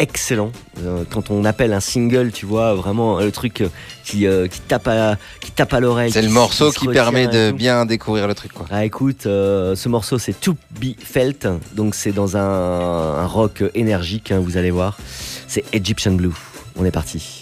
excellent. 0.00 0.50
Euh, 0.84 1.04
quand 1.08 1.30
on 1.30 1.44
appelle 1.44 1.72
un 1.72 1.80
single, 1.80 2.32
tu 2.32 2.46
vois, 2.46 2.74
vraiment 2.74 3.20
le 3.20 3.30
truc 3.30 3.60
euh, 3.60 3.68
qui, 4.04 4.26
euh, 4.26 4.48
qui 4.48 4.60
tape 4.60 4.88
à, 4.88 5.16
qui 5.40 5.52
tape 5.52 5.72
à 5.72 5.78
l'oreille. 5.78 6.10
C'est 6.10 6.22
le 6.22 6.30
morceau 6.30 6.72
qui 6.72 6.88
permet 6.88 7.24
et 7.24 7.28
de 7.28 7.50
bien 7.52 7.86
découvrir 7.86 8.26
le 8.26 8.34
truc. 8.34 8.52
quoi. 8.52 8.66
Ah 8.70 8.84
écoute, 8.84 9.26
euh, 9.26 9.76
ce 9.76 9.88
morceau 9.88 10.18
c'est 10.18 10.32
To 10.40 10.56
Be 10.80 10.98
Felt, 10.98 11.46
donc 11.76 11.94
c'est 11.94 12.12
dans 12.12 12.36
un, 12.36 12.40
un 12.40 13.26
rock 13.26 13.62
énergique, 13.74 14.32
hein, 14.32 14.40
vous 14.42 14.56
allez 14.56 14.70
voir. 14.70 14.98
C'est 15.46 15.64
Egyptian 15.72 16.12
Blue. 16.12 16.34
On 16.76 16.84
est 16.84 16.90
parti. 16.90 17.39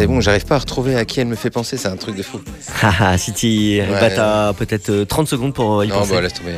C'est 0.00 0.06
bon, 0.06 0.22
j'arrive 0.22 0.46
pas 0.46 0.54
à 0.54 0.58
retrouver 0.60 0.96
à 0.96 1.04
qui 1.04 1.20
elle 1.20 1.26
me 1.26 1.36
fait 1.36 1.50
penser, 1.50 1.76
c'est 1.76 1.88
un 1.88 1.96
truc 1.98 2.16
de 2.16 2.22
fou. 2.22 2.40
Haha, 2.80 3.18
si 3.18 3.34
tu 3.34 3.82
bah, 3.86 4.08
t'as 4.08 4.54
peut-être 4.54 4.88
euh, 4.88 5.04
30 5.04 5.28
secondes 5.28 5.52
pour 5.52 5.84
y 5.84 5.88
Non, 5.88 5.96
penser. 5.96 6.14
bah 6.14 6.22
laisse 6.22 6.32
tomber. 6.32 6.54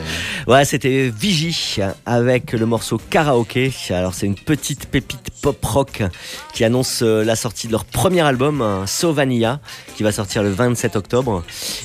Ouais, 0.47 0.65
c'était 0.65 1.09
Vigie 1.13 1.79
avec 2.07 2.53
le 2.53 2.67
morceau 2.67 3.01
Karaoke. 3.11 3.73
Alors, 3.91 4.15
c'est 4.15 4.27
une 4.27 4.37
petite 4.37 4.87
pépite 4.87 5.33
pop 5.43 5.59
rock 5.65 6.05
qui 6.55 6.63
annonce 6.63 7.01
euh, 7.03 7.25
la 7.25 7.35
sortie 7.35 7.67
de 7.67 7.73
leur 7.73 7.85
premier 7.85 8.21
album, 8.21 8.63
un 8.63 8.87
So 8.87 9.13
Vanilla, 9.13 9.59
qui 9.97 10.05
va 10.05 10.13
sortir 10.13 10.45
le 10.45 10.51
27 10.51 10.95
octobre. 10.95 11.43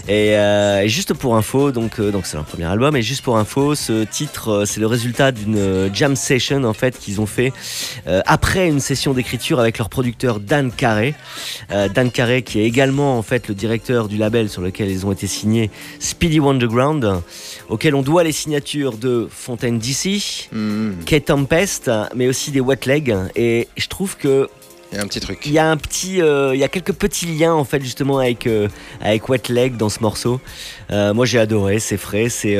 Et, 0.07 0.37
euh, 0.37 0.81
et 0.83 0.89
juste 0.89 1.15
pour 1.15 1.35
info, 1.37 1.71
donc 1.71 1.99
euh, 1.99 2.11
donc 2.11 2.27
c'est 2.27 2.37
leur 2.37 2.45
premier 2.45 2.65
album. 2.65 2.95
Et 2.95 3.01
juste 3.01 3.23
pour 3.23 3.35
info, 3.35 3.73
ce 3.73 4.03
titre, 4.03 4.49
euh, 4.51 4.65
c'est 4.65 4.79
le 4.79 4.85
résultat 4.85 5.31
d'une 5.31 5.57
euh, 5.57 5.89
jam 5.91 6.15
session 6.15 6.63
en 6.65 6.73
fait 6.73 6.99
qu'ils 6.99 7.19
ont 7.19 7.25
fait 7.25 7.51
euh, 8.05 8.21
après 8.27 8.67
une 8.67 8.79
session 8.79 9.13
d'écriture 9.13 9.59
avec 9.59 9.79
leur 9.79 9.89
producteur 9.89 10.39
Dan 10.39 10.71
Carré. 10.71 11.15
Euh, 11.71 11.89
Dan 11.89 12.11
Carré, 12.11 12.41
qui 12.41 12.59
est 12.59 12.65
également 12.65 13.17
en 13.17 13.21
fait 13.21 13.47
le 13.47 13.55
directeur 13.55 14.07
du 14.07 14.17
label 14.17 14.49
sur 14.49 14.61
lequel 14.61 14.89
ils 14.89 15.05
ont 15.05 15.11
été 15.11 15.27
signés, 15.27 15.69
Speedy 15.99 16.39
Wonderground, 16.39 17.21
auquel 17.69 17.95
on 17.95 18.01
doit 18.01 18.23
les 18.23 18.31
signatures 18.31 18.97
de 18.97 19.27
Fontaine 19.31 19.79
DC, 19.79 20.47
Hmm, 20.51 21.03
Kate 21.05 21.25
Tempest, 21.25 21.91
mais 22.15 22.27
aussi 22.27 22.51
des 22.51 22.61
Wet 22.61 22.85
Leg. 22.85 23.15
Et 23.35 23.67
je 23.77 23.87
trouve 23.87 24.17
que 24.17 24.49
Il 24.91 24.97
y 24.97 24.99
a 24.99 25.03
un 25.03 25.07
petit 25.07 25.19
truc. 25.19 25.39
il 25.45 25.51
y 25.51 25.59
a 25.59 25.69
un 25.69 25.75
petit, 25.77 26.21
euh, 26.21 26.55
il 26.55 26.59
y 26.59 26.63
a 26.63 26.67
quelques 26.69 26.93
petits 26.93 27.25
liens 27.25 27.53
en 27.53 27.65
fait 27.65 27.81
justement 27.81 28.19
avec 28.19 28.47
euh, 28.47 28.67
avec 29.01 29.27
Wet 29.29 29.41
Leg 29.49 29.75
dans 29.77 29.89
ce 29.89 29.99
morceau. 29.99 30.39
Euh, 30.91 31.13
moi 31.13 31.25
j'ai 31.25 31.39
adoré, 31.39 31.79
c'est 31.79 31.97
frais, 31.97 32.29
c'est 32.29 32.57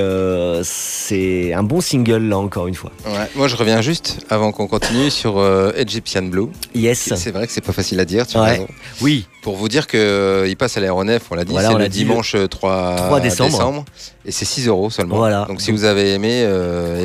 c'est 0.63 1.53
un 1.53 1.63
bon 1.63 1.81
single 1.81 2.27
là 2.27 2.37
encore 2.37 2.67
une 2.67 2.75
fois. 2.75 2.91
Ouais, 3.05 3.29
Moi, 3.35 3.47
je 3.47 3.55
reviens 3.55 3.81
juste 3.81 4.25
avant 4.29 4.51
qu'on 4.51 4.67
continue 4.67 5.09
sur 5.09 5.41
Egyptian 5.75 6.23
Blue. 6.23 6.47
Yes. 6.75 7.13
C'est 7.15 7.31
vrai 7.31 7.47
que 7.47 7.53
c'est 7.53 7.61
pas 7.61 7.73
facile 7.73 7.99
à 7.99 8.05
dire, 8.05 8.27
tu 8.27 8.37
Ouais. 8.37 8.51
raison. 8.51 8.67
Oui. 9.01 9.27
Pour 9.41 9.55
vous 9.55 9.69
dire 9.69 9.87
qu'il 9.87 10.55
passe 10.57 10.75
à 10.77 10.81
l'aéronef, 10.81 11.23
on 11.31 11.35
l'a 11.35 11.45
dit, 11.45 11.53
Voilà, 11.53 11.69
c'est 11.71 11.77
le 11.77 11.87
dimanche 11.87 12.35
euh, 12.35 12.47
3, 12.47 12.95
3 12.97 13.19
décembre. 13.21 13.85
et 14.25 14.31
c'est 14.31 14.45
6 14.45 14.67
euros 14.67 14.89
seulement. 14.89 15.15
Voilà. 15.17 15.45
Donc 15.47 15.61
si 15.61 15.71
vous 15.71 15.85
avez 15.85 16.13
aimé, 16.13 16.45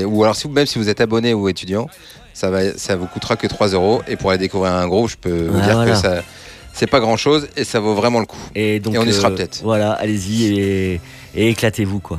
ou 0.04 0.24
alors 0.24 0.35
si 0.35 0.48
vous, 0.48 0.52
même 0.52 0.66
si 0.66 0.78
vous 0.78 0.88
êtes 0.88 1.00
abonné 1.00 1.35
ou 1.35 1.48
étudiant, 1.48 1.87
ça, 2.35 2.51
va, 2.51 2.77
ça 2.77 2.97
vous 2.97 3.07
coûtera 3.07 3.37
que 3.37 3.47
3 3.47 3.68
euros. 3.68 4.03
Et 4.09 4.16
pour 4.16 4.31
aller 4.31 4.38
découvrir 4.38 4.73
un 4.73 4.87
groupe, 4.88 5.11
je 5.11 5.16
peux 5.16 5.47
vous 5.49 5.61
dire 5.61 5.75
voilà. 5.77 5.90
que 5.92 5.97
ça, 5.97 6.23
c'est 6.73 6.87
pas 6.87 7.01
grand 7.01 7.16
chose 7.16 7.49
et 7.57 7.64
ça 7.64 7.81
vaut 7.81 7.95
vraiment 7.95 8.21
le 8.21 8.27
coup. 8.27 8.38
Et 8.55 8.81
donc 8.81 8.95
Et 8.95 8.99
on 8.99 9.05
y 9.05 9.12
sera 9.12 9.29
euh, 9.29 9.35
peut-être. 9.37 9.61
Voilà, 9.62 9.92
allez-y 9.92 10.59
et, 10.59 11.01
et 11.35 11.49
éclatez-vous 11.51 12.01
quoi. 12.01 12.16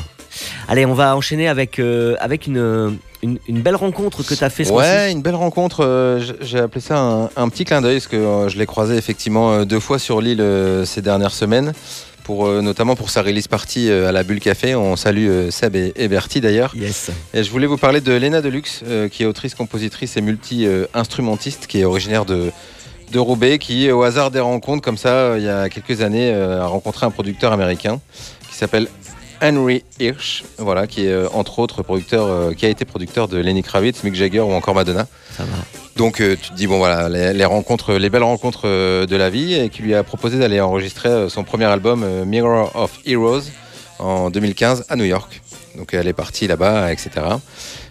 Allez, 0.67 0.85
on 0.85 0.93
va 0.95 1.15
enchaîner 1.15 1.47
avec 1.47 1.77
euh, 1.79 2.15
avec 2.19 2.47
une, 2.47 2.97
une 3.21 3.37
une 3.47 3.61
belle 3.61 3.75
rencontre 3.75 4.23
que 4.23 4.33
tu 4.33 4.43
as 4.43 4.49
fait 4.49 4.63
ce 4.63 4.71
Ouais, 4.71 5.11
une 5.11 5.21
belle 5.21 5.35
rencontre. 5.35 5.83
euh, 5.85 6.19
J'ai 6.41 6.59
appelé 6.59 6.81
ça 6.81 6.97
un, 6.99 7.29
un 7.35 7.49
petit 7.49 7.65
clin 7.65 7.81
d'œil 7.81 7.97
parce 7.97 8.07
que 8.07 8.45
je 8.47 8.57
l'ai 8.57 8.65
croisé 8.65 8.95
effectivement 8.95 9.63
deux 9.63 9.79
fois 9.79 9.99
sur 9.99 10.21
l'île 10.21 10.43
ces 10.85 11.01
dernières 11.03 11.33
semaines. 11.33 11.73
Pour, 12.23 12.47
euh, 12.47 12.61
notamment 12.61 12.95
pour 12.95 13.09
sa 13.09 13.21
release 13.21 13.49
party 13.49 13.89
euh, 13.89 14.07
à 14.07 14.13
la 14.13 14.23
Bulle 14.23 14.39
Café. 14.39 14.75
On 14.75 14.95
salue 14.95 15.27
euh, 15.27 15.51
Seb 15.51 15.75
et, 15.75 15.91
et 15.97 16.07
Bertie 16.07 16.39
d'ailleurs. 16.39 16.73
Yes. 16.73 17.11
Et 17.33 17.43
je 17.43 17.51
voulais 17.51 17.67
vous 17.67 17.77
parler 17.77 17.99
de 17.99 18.13
Lena 18.13 18.41
Deluxe, 18.41 18.81
euh, 18.87 19.09
qui 19.09 19.23
est 19.23 19.25
autrice, 19.25 19.55
compositrice 19.55 20.15
et 20.15 20.21
multi-instrumentiste, 20.21 21.67
qui 21.67 21.81
est 21.81 21.83
originaire 21.83 22.23
de, 22.23 22.51
de 23.11 23.19
Roubaix, 23.19 23.57
qui, 23.59 23.91
au 23.91 24.03
hasard 24.03 24.31
des 24.31 24.39
rencontres, 24.39 24.81
comme 24.81 24.97
ça, 24.97 25.37
il 25.37 25.43
y 25.43 25.49
a 25.49 25.67
quelques 25.67 26.01
années, 26.01 26.33
a 26.33 26.65
rencontré 26.65 27.05
un 27.05 27.11
producteur 27.11 27.51
américain 27.51 27.99
qui 28.49 28.55
s'appelle 28.55 28.87
Henry 29.41 29.83
Hirsch, 29.99 30.45
voilà, 30.57 30.87
qui 30.87 31.07
est 31.07 31.25
entre 31.33 31.59
autres 31.59 31.83
producteur, 31.83 32.55
qui 32.55 32.65
a 32.65 32.69
été 32.69 32.85
producteur 32.85 33.27
de 33.27 33.37
Lenny 33.37 33.63
Kravitz, 33.63 34.01
Mick 34.05 34.15
Jagger 34.15 34.39
ou 34.39 34.53
encore 34.53 34.75
Madonna. 34.75 35.07
Ça 35.35 35.43
va. 35.43 35.82
Donc 35.95 36.21
euh, 36.21 36.35
tu 36.41 36.49
te 36.49 36.55
dis 36.55 36.65
bon 36.65 36.77
voilà 36.79 37.07
les, 37.07 37.33
les 37.33 37.45
rencontres, 37.45 37.93
les 37.93 38.09
belles 38.09 38.23
rencontres 38.23 38.63
euh, 38.65 39.05
de 39.05 39.15
la 39.15 39.29
vie 39.29 39.53
et 39.53 39.69
qui 39.69 39.83
lui 39.83 39.93
a 39.93 40.03
proposé 40.03 40.39
d'aller 40.39 40.59
enregistrer 40.59 41.09
euh, 41.09 41.29
son 41.29 41.43
premier 41.43 41.65
album 41.65 42.05
Mirror 42.25 42.71
of 42.75 42.99
Heroes 43.05 43.43
en 43.99 44.31
2015 44.31 44.85
à 44.89 44.95
New 44.95 45.05
York. 45.05 45.41
Donc 45.77 45.93
elle 45.93 46.07
est 46.07 46.13
partie 46.13 46.47
là-bas, 46.47 46.91
etc. 46.91 47.09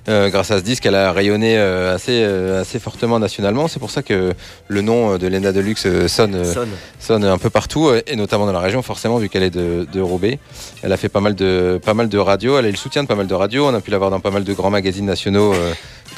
Grâce 0.07 0.51
à 0.51 0.59
ce 0.59 0.63
disque, 0.63 0.87
elle 0.87 0.95
a 0.95 1.13
rayonné 1.13 1.57
assez, 1.57 2.23
assez 2.23 2.79
fortement 2.79 3.19
nationalement. 3.19 3.67
C'est 3.67 3.81
pour 3.81 3.91
ça 3.91 4.03
que 4.03 4.35
le 4.69 4.83
nom 4.83 5.17
de 5.17 5.27
Lena 5.27 5.51
Deluxe 5.51 6.07
sonne, 6.07 6.45
Sonne. 6.45 6.69
sonne 7.01 7.25
un 7.25 7.39
peu 7.39 7.51
partout, 7.51 7.91
et 8.07 8.15
notamment 8.15 8.47
dans 8.47 8.53
la 8.53 8.61
région, 8.61 8.83
forcément, 8.83 9.19
vu 9.19 9.29
qu'elle 9.29 9.43
est 9.43 9.51
de, 9.51 9.87
de 9.93 10.01
Roubaix. 10.01 10.39
Elle 10.83 10.93
a 10.93 10.97
fait 10.97 11.09
pas 11.09 11.21
mal 11.21 11.35
de, 11.35 11.81
pas 11.85 11.95
mal 11.95 12.09
de 12.09 12.19
radios, 12.19 12.57
elle 12.57 12.67
a 12.67 12.69
eu 12.69 12.73
le 12.73 12.77
soutien 12.77 13.03
de 13.03 13.09
pas 13.09 13.17
mal 13.17 13.27
de 13.27 13.35
radios. 13.35 13.67
On 13.67 13.75
a 13.75 13.81
pu 13.81 13.91
la 13.91 13.99
voir 13.99 14.11
dans 14.11 14.21
pas 14.21 14.31
mal 14.31 14.45
de 14.45 14.53
grands 14.53 14.71
magazines 14.71 15.07
nationaux, 15.07 15.55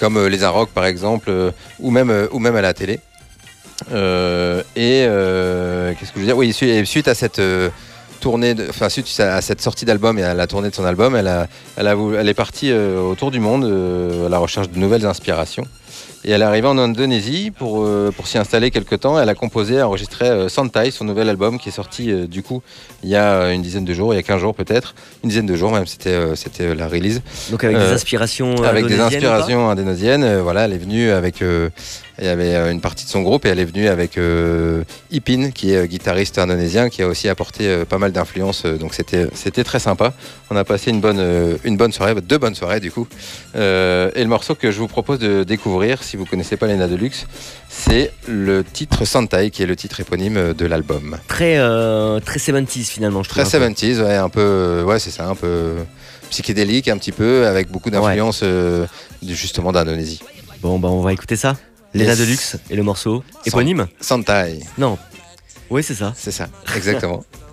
comme 0.05 0.19
euh, 0.19 0.29
Les 0.29 0.45
Arocs, 0.45 0.69
par 0.69 0.85
exemple, 0.85 1.31
euh, 1.31 1.51
ou, 1.81 1.91
même, 1.91 2.11
euh, 2.11 2.27
ou 2.31 2.39
même 2.39 2.57
à 2.57 2.61
la 2.61 2.75
télé. 2.75 3.01
Et 3.91 5.07
qu'est-ce 5.97 6.13
que 6.13 6.17
je 6.17 6.21
veux 6.21 6.27
dire? 6.27 6.37
Oui, 6.37 6.53
su- 6.53 6.69
et 6.69 6.85
suite 6.85 7.09
à 7.09 7.15
cette. 7.15 7.41
tournée, 8.21 8.55
enfin 8.69 8.89
suite 8.91 9.09
à 9.21 9.41
cette 9.41 9.63
sortie 9.63 9.85
d'album 9.87 10.19
et 10.19 10.23
à 10.23 10.35
la 10.35 10.47
tournée 10.47 10.69
de 10.69 10.75
son 10.75 10.85
album, 10.85 11.17
elle, 11.17 11.29
a, 11.29 11.47
elle, 11.77 11.89
a 11.89 11.95
elle 12.19 12.29
est 12.29 12.35
partie 12.35 12.71
autour 12.73 13.31
du 13.31 13.41
monde 13.41 13.65
à 14.27 14.29
la 14.29 14.39
recherche 14.39 14.69
de 14.71 14.79
nouvelles 14.79 15.07
inspirations. 15.07 15.67
Et 16.27 16.31
elle 16.31 16.41
est 16.41 16.45
arrivée 16.47 16.69
en 16.69 16.79
Indonésie 16.79 17.51
pour, 17.51 17.85
euh, 17.85 18.11
pour 18.17 18.27
s'y 18.27 18.39
installer 18.39 18.71
quelque 18.71 18.95
temps. 18.95 19.21
Elle 19.21 19.29
a 19.29 19.35
composé, 19.35 19.83
enregistré 19.83 20.27
euh, 20.27 20.49
Santai, 20.49 20.91
son 20.91 21.05
nouvel 21.05 21.29
album 21.29 21.59
qui 21.59 21.69
est 21.69 21.73
sorti 21.73 22.11
euh, 22.11 22.27
du 22.27 22.43
coup 22.43 22.63
il 23.03 23.11
y 23.11 23.17
a 23.17 23.33
euh, 23.33 23.53
une 23.53 23.61
dizaine 23.61 23.85
de 23.85 23.93
jours, 23.93 24.15
il 24.15 24.17
y 24.17 24.21
a 24.21 24.23
15 24.23 24.41
jours 24.41 24.55
peut-être, 24.55 24.95
une 25.23 25.29
dizaine 25.29 25.45
de 25.45 25.55
jours 25.55 25.71
même, 25.71 25.87
c'était 25.87 26.19
c'était 26.37 26.75
la 26.75 26.89
release. 26.89 27.21
Donc 27.51 27.63
avec 27.65 27.77
des 27.77 27.93
inspirations 27.93 28.55
Avec 28.63 28.87
des 28.87 28.95
indonésiennes 28.95 29.25
inspirations 29.25 29.69
indonésien. 29.69 30.23
euh, 30.23 30.41
voilà, 30.43 30.65
elle 30.65 30.73
est 30.73 30.79
venue 30.79 31.11
avec. 31.11 31.43
Il 32.19 32.25
y 32.27 32.29
avait 32.29 32.55
euh, 32.55 32.71
une 32.71 32.81
partie 32.81 33.05
de 33.05 33.11
son 33.11 33.23
groupe 33.23 33.45
et 33.45 33.49
elle 33.49 33.59
est 33.59 33.65
venue 33.65 33.89
avec 33.89 34.19
euh, 34.19 34.85
Ipin, 35.11 35.51
qui 35.51 35.73
est 35.73 35.77
euh, 35.79 35.87
guitariste 35.87 36.39
indonésien, 36.39 36.89
qui 36.89 37.03
a 37.03 37.09
aussi 37.09 37.29
apporté 37.29 37.85
pas 37.89 37.99
mal 37.99 38.13
d'influences. 38.13 38.65
donc 38.67 38.95
c'était 38.95 39.27
c'était 39.35 39.65
très 39.65 39.79
sympa. 39.81 40.15
On 40.51 40.57
a 40.57 40.65
passé 40.65 40.91
une 40.91 41.01
bonne 41.01 41.59
une 41.65 41.77
bonne 41.77 41.93
soirée, 41.93 42.15
deux 42.21 42.39
bonnes 42.39 42.55
soirées 42.55 42.81
du 42.81 42.91
coup. 42.93 43.09
Et 43.55 43.59
le 43.59 44.27
morceau 44.27 44.55
que 44.55 44.71
je 44.71 44.79
vous 44.79 44.89
propose 44.89 45.19
de 45.19 45.43
découvrir, 45.45 46.03
si 46.03 46.17
vous 46.17 46.25
connaissez 46.27 46.57
pas 46.57 46.67
Lena 46.67 46.87
Deluxe, 46.87 47.27
c'est 47.69 48.13
le 48.29 48.63
titre 48.63 49.05
Santai, 49.05 49.51
qui 49.51 49.63
est 49.63 49.67
le 49.67 49.77
titre 49.77 49.99
éponyme 50.01 50.55
de 50.55 50.67
l'album. 50.67 51.17
Très, 51.27 51.57
euh, 51.59 52.21
très 52.21 52.39
70s 52.39 52.85
finalement, 52.85 53.23
je 53.23 53.29
trouve. 53.31 53.45
Très 53.45 53.57
un 53.57 53.61
peu. 53.61 53.75
70s, 53.75 54.01
ouais, 54.03 54.15
un 54.15 54.29
peu, 54.29 54.85
ouais, 54.87 54.99
c'est 54.99 55.11
ça, 55.11 55.27
un 55.27 55.35
peu 55.35 55.75
psychédélique, 56.31 56.89
un 56.89 56.99
petit 56.99 57.13
peu, 57.13 57.47
avec 57.47 57.71
beaucoup 57.71 57.91
d'influences 57.91 58.41
euh, 58.43 58.87
du- 59.23 59.35
justement 59.35 59.73
d'Indonésie. 59.73 60.21
Bon, 60.63 60.79
bah 60.79 60.89
on 60.89 61.01
va 61.03 61.13
écouter 61.13 61.37
ça. 61.37 61.57
Lena 61.95 62.11
Yes. 62.11 62.19
Deluxe 62.19 62.57
et 62.71 62.77
le 62.77 62.83
morceau 62.83 63.23
éponyme 63.47 63.87
Santai, 64.01 64.61
Non. 64.79 64.99
Oui, 65.71 65.83
c'est 65.83 65.95
ça. 65.95 66.13
c'est 66.17 66.31
ça, 66.33 66.49
exactement. 66.77 67.25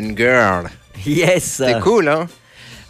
Modern 0.00 0.16
Girl. 0.16 0.68
Yes 1.06 1.44
C'est 1.64 1.80
cool, 1.80 2.08
hein? 2.08 2.26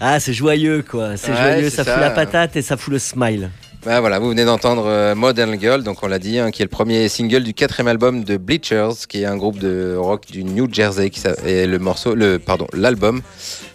Ah, 0.01 0.19
c'est 0.21 0.33
joyeux 0.33 0.85
quoi, 0.89 1.17
c'est 1.17 1.31
Ouais, 1.33 1.37
joyeux, 1.53 1.71
ça, 1.71 1.85
ça. 1.85 1.93
fout 1.93 2.01
la 2.01 2.11
patate 2.11 2.57
et 2.57 2.63
ça 2.63 2.77
fout 2.77 2.93
le 2.93 2.99
smile. 2.99 3.51
Bah 3.85 4.01
voilà, 4.01 4.19
vous 4.19 4.29
venez 4.31 4.45
d'entendre 4.45 4.87
euh, 4.87 5.15
Modern 5.15 5.59
Girl, 5.59 5.83
donc 5.85 6.03
on 6.03 6.09
l'a 6.09 6.19
dit, 6.19 6.39
hein, 6.39 6.51
qui 6.51 6.63
est 6.63 6.65
le 6.65 6.71
premier 6.71 7.09
single 7.09 7.45
du 7.45 7.55
quatrième 7.55 7.87
album 7.89 8.25
de 8.25 8.37
Bleachers, 8.37 9.07
qui 9.09 9.23
est 9.23 9.27
un 9.27 9.37
groupe 9.37 9.59
de 9.59 9.95
rock 9.97 10.27
du 10.31 10.43
New 10.45 10.67
Jersey, 10.71 11.09
qui 11.11 11.23
et 11.47 11.67
le 11.67 11.79
morceau, 11.79 12.15
le 12.15 12.39
pardon, 12.41 12.67
l'album 12.73 13.23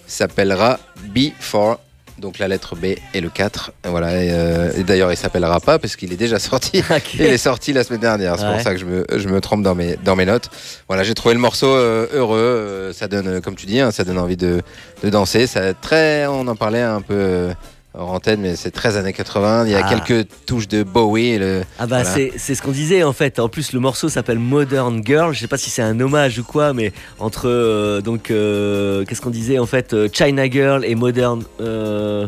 s'appellera 0.07 0.79
B4, 1.15 1.77
donc 2.21 2.39
la 2.39 2.47
lettre 2.47 2.75
B 2.75 2.85
et 3.13 3.19
le 3.19 3.29
4. 3.29 3.71
Et 3.85 3.89
Voilà, 3.89 4.23
et, 4.23 4.29
euh, 4.31 4.71
et 4.77 4.83
d'ailleurs 4.83 5.11
il 5.11 5.17
s'appellera 5.17 5.59
pas 5.59 5.79
parce 5.79 5.95
qu'il 5.97 6.13
est 6.13 6.17
déjà 6.17 6.39
sorti. 6.39 6.81
Il 7.15 7.21
est 7.25 7.37
sorti 7.37 7.73
la 7.73 7.83
semaine 7.83 7.99
dernière, 7.99 8.37
c'est 8.37 8.45
Ouais. 8.45 8.53
pour 8.53 8.61
ça 8.61 8.71
que 8.73 8.79
je 8.79 8.85
me, 8.85 9.05
je 9.15 9.27
me 9.27 9.41
trompe 9.41 9.63
dans 9.63 9.75
mes, 9.75 9.97
dans 10.05 10.15
mes 10.15 10.25
notes. 10.25 10.49
Voilà, 10.87 11.03
j'ai 11.03 11.13
trouvé 11.13 11.33
le 11.33 11.41
morceau 11.41 11.67
euh, 11.75 12.07
heureux, 12.13 12.37
euh, 12.39 12.93
ça 12.93 13.07
donne, 13.07 13.41
comme 13.41 13.55
tu 13.55 13.65
dis, 13.65 13.79
hein, 13.81 13.91
ça 13.91 14.03
donne 14.03 14.17
envie 14.19 14.37
de, 14.37 14.61
de 15.03 15.09
danser. 15.09 15.47
Ça, 15.47 15.73
très, 15.73 16.25
on 16.27 16.47
en 16.47 16.55
parlait 16.55 16.81
un 16.81 17.01
peu 17.01 17.49
hors 17.93 18.11
antenne, 18.11 18.41
mais 18.41 18.55
c'est 18.55 18.71
très 18.71 18.95
années 18.97 19.13
80. 19.13 19.65
Il 19.65 19.71
y 19.71 19.75
a 19.75 19.85
Ah. 19.85 19.99
quelques 19.99 20.27
touches 20.45 20.67
de 20.67 20.83
Bowie. 20.83 21.29
et 21.31 21.39
le- 21.39 21.61
Ah 21.79 21.87
bah 21.87 22.03
Voilà. 22.03 22.03
c'est 22.05 22.31
c'est 22.37 22.55
ce 22.55 22.61
qu'on 22.61 22.71
disait 22.71 23.03
en 23.03 23.13
fait. 23.13 23.39
En 23.39 23.49
plus 23.49 23.73
le 23.73 23.79
morceau 23.79 24.07
s'appelle 24.09 24.39
Modern 24.39 25.01
Girl. 25.05 25.33
Je 25.33 25.39
sais 25.39 25.47
pas 25.47 25.57
si 25.57 25.69
c'est 25.69 25.81
un 25.81 25.99
hommage 25.99 26.39
ou 26.39 26.43
quoi, 26.43 26.73
mais 26.73 26.93
entre 27.19 27.47
euh, 27.49 28.01
donc 28.01 28.31
euh, 28.31 29.03
qu'est-ce 29.05 29.21
qu'on 29.21 29.29
disait 29.29 29.59
en 29.59 29.65
fait 29.65 29.93
euh, 29.93 30.07
China 30.11 30.49
Girl 30.49 30.85
et 30.85 30.95
Modern. 30.95 31.43
euh, 31.59 32.27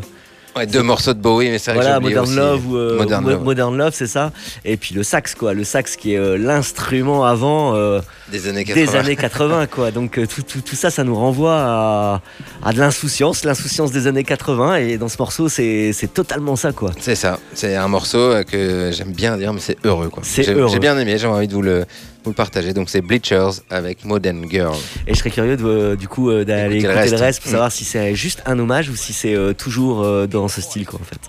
Ouais, 0.56 0.66
deux 0.66 0.82
morceaux 0.82 1.14
de 1.14 1.18
Bowie, 1.20 1.50
mais 1.50 1.58
c'est 1.58 1.72
vrai 1.72 1.82
voilà 1.82 1.98
que 1.98 2.02
Modern 2.04 2.26
aussi. 2.26 2.36
Love 2.36 2.66
ou 2.68 2.76
euh, 2.76 2.96
Modern 2.98 3.24
Mo- 3.24 3.30
Love. 3.30 3.42
Modern 3.44 3.76
Love 3.76 3.92
c'est 3.94 4.06
ça. 4.06 4.30
Et 4.64 4.76
puis 4.76 4.94
le 4.94 5.02
sax 5.02 5.34
quoi, 5.34 5.52
le 5.52 5.64
sax 5.64 5.96
qui 5.96 6.14
est 6.14 6.18
euh, 6.18 6.36
l'instrument 6.38 7.24
avant. 7.24 7.74
euh, 7.74 8.00
des 8.30 8.48
années 8.48 8.64
80. 8.64 8.86
des 8.92 8.96
années 8.96 9.16
80 9.16 9.66
quoi. 9.66 9.90
Donc 9.90 10.12
tout, 10.28 10.42
tout, 10.42 10.60
tout 10.60 10.76
ça, 10.76 10.90
ça 10.90 11.04
nous 11.04 11.14
renvoie 11.16 11.56
à, 11.58 12.22
à 12.64 12.72
de 12.72 12.78
l'insouciance, 12.78 13.44
l'insouciance 13.44 13.90
des 13.92 14.06
années 14.06 14.24
80. 14.24 14.76
Et 14.76 14.96
dans 14.96 15.08
ce 15.08 15.16
morceau, 15.18 15.48
c'est 15.48 15.92
totalement 16.14 16.56
ça 16.56 16.72
quoi. 16.72 16.92
C'est 17.00 17.16
ça, 17.16 17.38
c'est 17.52 17.74
un 17.76 17.88
morceau 17.88 18.32
que 18.50 18.90
j'aime 18.92 19.12
bien 19.12 19.36
dire, 19.36 19.52
mais 19.52 19.60
c'est 19.60 19.76
heureux 19.84 20.08
quoi. 20.08 20.22
C'est 20.24 20.48
heureux. 20.48 20.70
J'ai 20.72 20.78
bien 20.78 20.96
aimé, 20.98 21.18
j'ai 21.18 21.26
envie 21.26 21.48
de 21.48 21.52
vous 21.54 21.62
le, 21.62 21.84
vous 22.24 22.30
le 22.30 22.34
partager. 22.34 22.72
Donc 22.72 22.88
c'est 22.90 23.02
Bleachers 23.02 23.60
avec 23.70 24.04
Modern 24.04 24.44
Girl. 24.50 24.74
Et 25.06 25.12
je 25.14 25.18
serais 25.18 25.30
curieux 25.30 25.56
de, 25.56 25.94
du 25.96 26.08
coup 26.08 26.32
d'aller 26.32 26.76
Écouter 26.78 26.92
écouter 26.94 27.10
le 27.10 27.16
le 27.16 27.22
reste. 27.22 27.40
pour 27.42 27.48
Mm. 27.50 27.52
savoir 27.52 27.72
si 27.72 27.84
c'est 27.84 28.14
juste 28.14 28.42
un 28.46 28.58
hommage 28.58 28.88
ou 28.88 28.96
si 28.96 29.12
c'est 29.12 29.36
toujours 29.58 30.02
euh, 30.02 30.26
dans 30.44 30.48
ce 30.48 30.60
style 30.60 30.86
quoi 30.86 31.00
en 31.00 31.04
fait. 31.04 31.20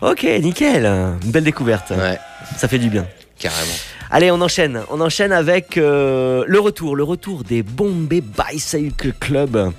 Ok, 0.00 0.22
nickel, 0.42 0.86
une 0.86 1.30
belle 1.30 1.44
découverte. 1.44 1.90
Ouais, 1.90 2.18
Ça 2.56 2.68
fait 2.68 2.78
du 2.78 2.88
bien. 2.88 3.06
carrément. 3.38 3.72
Allez, 4.12 4.30
on 4.32 4.40
enchaîne. 4.40 4.80
On 4.90 5.00
enchaîne 5.00 5.30
avec 5.30 5.76
euh, 5.76 6.42
le 6.46 6.58
retour, 6.58 6.96
le 6.96 7.04
retour 7.04 7.44
des 7.44 7.62
Bombay 7.62 8.20
Bicycle 8.22 9.12
Club. 9.20 9.72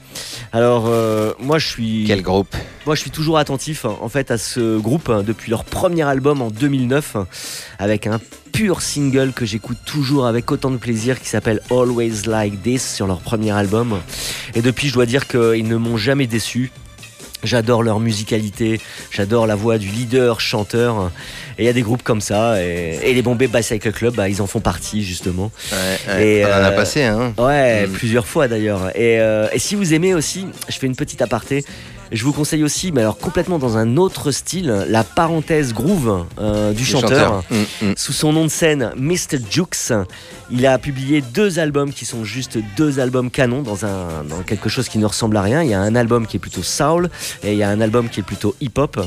Alors, 0.53 0.85
euh, 0.87 1.33
moi, 1.39 1.59
je 1.59 1.67
suis. 1.67 2.05
Quel 2.07 2.21
groupe? 2.21 2.55
Moi, 2.85 2.95
je 2.95 3.01
suis 3.01 3.11
toujours 3.11 3.37
attentif 3.37 3.83
hein, 3.83 3.95
en 3.99 4.07
fait 4.07 4.31
à 4.31 4.37
ce 4.37 4.77
groupe 4.79 5.09
hein, 5.09 5.21
depuis 5.21 5.49
leur 5.51 5.65
premier 5.65 6.03
album 6.03 6.41
en 6.41 6.49
2009, 6.49 7.15
hein, 7.17 7.27
avec 7.77 8.07
un 8.07 8.21
pur 8.53 8.81
single 8.81 9.33
que 9.33 9.45
j'écoute 9.45 9.77
toujours 9.85 10.25
avec 10.27 10.49
autant 10.51 10.71
de 10.71 10.77
plaisir 10.77 11.19
qui 11.19 11.27
s'appelle 11.27 11.61
Always 11.69 12.21
Like 12.25 12.63
This 12.63 12.95
sur 12.95 13.07
leur 13.07 13.19
premier 13.19 13.51
album. 13.51 13.99
Et 14.55 14.61
depuis, 14.61 14.87
je 14.87 14.93
dois 14.93 15.05
dire 15.05 15.27
qu'ils 15.27 15.67
ne 15.67 15.75
m'ont 15.75 15.97
jamais 15.97 16.27
déçu. 16.27 16.71
J'adore 17.43 17.81
leur 17.83 17.99
musicalité, 17.99 18.79
j'adore 19.09 19.47
la 19.47 19.55
voix 19.55 19.77
du 19.77 19.87
leader, 19.89 20.39
chanteur. 20.39 21.11
Et 21.57 21.63
il 21.63 21.65
y 21.65 21.69
a 21.69 21.73
des 21.73 21.81
groupes 21.81 22.03
comme 22.03 22.21
ça. 22.21 22.61
Et, 22.63 22.99
et 23.03 23.13
les 23.13 23.21
Bombay 23.21 23.47
Bicycle 23.47 23.91
Club, 23.91 24.15
bah, 24.15 24.29
ils 24.29 24.41
en 24.41 24.47
font 24.47 24.59
partie 24.59 25.03
justement. 25.03 25.51
Ouais, 25.71 26.13
ouais, 26.13 26.23
Et, 26.27 26.45
On 26.45 26.49
en 26.49 26.51
a 26.51 26.71
euh, 26.71 26.75
passé, 26.75 27.03
hein 27.03 27.33
Ouais, 27.37 27.87
Mm. 27.87 27.91
plusieurs 27.93 28.27
fois 28.27 28.47
d'ailleurs. 28.47 28.89
Et, 28.95 29.19
euh, 29.19 29.47
et 29.53 29.59
si 29.59 29.75
vous 29.75 29.93
aimez 29.93 30.13
aussi, 30.13 30.45
je 30.69 30.77
fais 30.77 30.87
une 30.87 30.95
petite 30.95 31.21
aparté. 31.21 31.65
Je 32.11 32.25
vous 32.25 32.33
conseille 32.33 32.63
aussi, 32.63 32.91
mais 32.91 33.01
alors 33.01 33.17
complètement 33.17 33.57
dans 33.57 33.77
un 33.77 33.95
autre 33.95 34.31
style, 34.31 34.85
la 34.89 35.03
parenthèse 35.05 35.73
groove 35.73 36.25
euh, 36.39 36.73
du 36.73 36.83
chanteur. 36.83 37.43
Mm, 37.49 37.85
mm. 37.85 37.93
Sous 37.95 38.11
son 38.11 38.33
nom 38.33 38.43
de 38.43 38.49
scène, 38.49 38.91
Mr. 38.97 39.39
Jukes, 39.49 39.93
il 40.49 40.65
a 40.65 40.77
publié 40.77 41.21
deux 41.21 41.59
albums 41.59 41.93
qui 41.93 42.03
sont 42.03 42.25
juste 42.25 42.59
deux 42.75 42.99
albums 42.99 43.31
canons 43.31 43.61
dans, 43.61 43.85
un, 43.85 44.25
dans 44.27 44.41
quelque 44.45 44.67
chose 44.67 44.89
qui 44.89 44.97
ne 44.97 45.05
ressemble 45.05 45.37
à 45.37 45.41
rien. 45.41 45.63
Il 45.63 45.69
y 45.69 45.73
a 45.73 45.79
un 45.79 45.95
album 45.95 46.27
qui 46.27 46.35
est 46.35 46.39
plutôt 46.39 46.63
soul 46.63 47.09
et 47.43 47.53
il 47.53 47.57
y 47.57 47.63
a 47.63 47.69
un 47.69 47.79
album 47.79 48.09
qui 48.09 48.19
est 48.19 48.23
plutôt 48.23 48.55
hip-hop. 48.59 48.99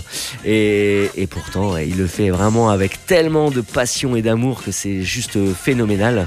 Et, 0.47 1.11
et 1.15 1.27
pourtant, 1.27 1.77
il 1.77 1.99
le 1.99 2.07
fait 2.07 2.31
vraiment 2.31 2.71
avec 2.71 3.05
tellement 3.05 3.51
de 3.51 3.61
passion 3.61 4.17
et 4.17 4.23
d'amour 4.23 4.63
que 4.63 4.73
c'est 4.73 5.03
juste 5.03 5.39
phénoménal. 5.55 6.27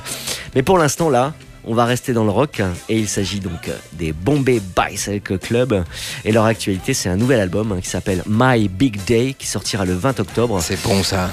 Mais 0.54 0.62
pour 0.62 0.78
l'instant, 0.78 1.10
là, 1.10 1.34
on 1.68 1.74
va 1.74 1.86
rester 1.86 2.14
dans 2.14 2.24
le 2.24 2.32
rock 2.32 2.62
et 2.90 2.98
il 2.98 3.08
s'agit 3.08 3.40
donc 3.40 3.70
des 3.94 4.14
Bombay 4.14 4.62
Bicycle 4.76 5.38
Club. 5.38 5.84
Et 6.26 6.32
leur 6.32 6.46
actualité, 6.46 6.94
c'est 6.94 7.10
un 7.10 7.18
nouvel 7.18 7.40
album 7.40 7.72
hein, 7.74 7.80
qui 7.82 7.90
s'appelle 7.90 8.24
My 8.28 8.68
Big 8.70 9.04
Day 9.06 9.36
qui 9.38 9.46
sortira 9.48 9.86
le 9.86 9.94
20 9.94 10.20
octobre 10.22 10.60
C'est 10.62 10.82
bon 10.82 11.04
ça. 11.04 11.32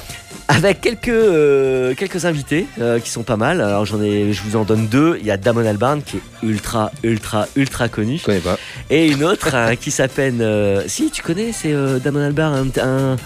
avec 0.48 0.80
quelques, 0.80 1.08
euh, 1.08 1.94
quelques 1.94 2.24
invités 2.26 2.66
euh, 2.80 2.98
qui 2.98 3.10
sont 3.10 3.22
pas 3.22 3.36
mal. 3.36 3.60
Alors 3.60 3.86
j'en 3.86 4.02
ai, 4.02 4.32
je 4.32 4.42
vous 4.42 4.56
en 4.56 4.64
donne 4.64 4.88
deux. 4.88 5.16
Il 5.20 5.26
y 5.26 5.30
a 5.30 5.36
Damon 5.36 5.64
Albarn 5.64 6.02
qui 6.02 6.16
est 6.16 6.20
ultra, 6.46 6.90
ultra, 7.02 7.46
ultra 7.56 7.88
connu. 7.88 8.18
Je 8.18 8.24
connais 8.24 8.40
pas. 8.40 8.58
Et 8.90 9.06
une 9.06 9.24
autre 9.24 9.54
hein, 9.54 9.76
qui 9.76 9.90
s'appelle. 9.90 10.40
euh, 10.40 10.82
si, 10.88 11.10
tu 11.10 11.22
connais, 11.22 11.52
c'est 11.52 11.72
Damon 12.02 12.20
Albarn. 12.26 12.70
Un, 12.80 13.12
un- 13.12 13.16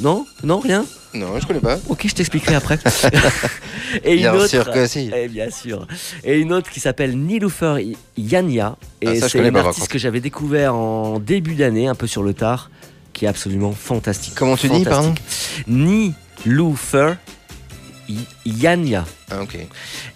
Non? 0.00 0.26
Non, 0.42 0.58
rien? 0.60 0.84
Non, 1.14 1.38
je 1.38 1.46
connais 1.46 1.60
pas. 1.60 1.78
Ok, 1.88 2.06
je 2.08 2.14
t'expliquerai 2.14 2.56
après. 2.56 2.78
Et 4.04 4.14
une 4.14 4.18
Bien 4.20 4.34
autre. 4.34 4.48
sûr 4.48 4.70
que 4.70 4.86
si. 4.86 5.10
Eh 5.14 5.28
bien 5.28 5.48
sûr. 5.50 5.86
Et 6.24 6.38
une 6.40 6.52
autre 6.52 6.70
qui 6.70 6.80
s'appelle 6.80 7.16
Niloufer 7.16 7.94
Yania. 8.16 8.76
Et 9.00 9.08
Ah, 9.08 9.14
je 9.14 9.26
c'est 9.28 9.38
une 9.38 9.56
artiste 9.56 9.88
que 9.88 9.98
j'avais 9.98 10.20
découvert 10.20 10.74
en 10.74 11.20
début 11.20 11.54
d'année, 11.54 11.86
un 11.86 11.94
peu 11.94 12.06
sur 12.08 12.22
le 12.24 12.34
tard, 12.34 12.70
qui 13.12 13.26
est 13.26 13.28
absolument 13.28 13.72
fantastique. 13.72 14.34
Comment 14.34 14.56
tu 14.56 14.68
dis, 14.68 14.82
pardon? 14.84 15.14
Niloufer 15.68 17.14
Yania. 18.44 19.04
Ah, 19.30 19.42
ok. 19.42 19.56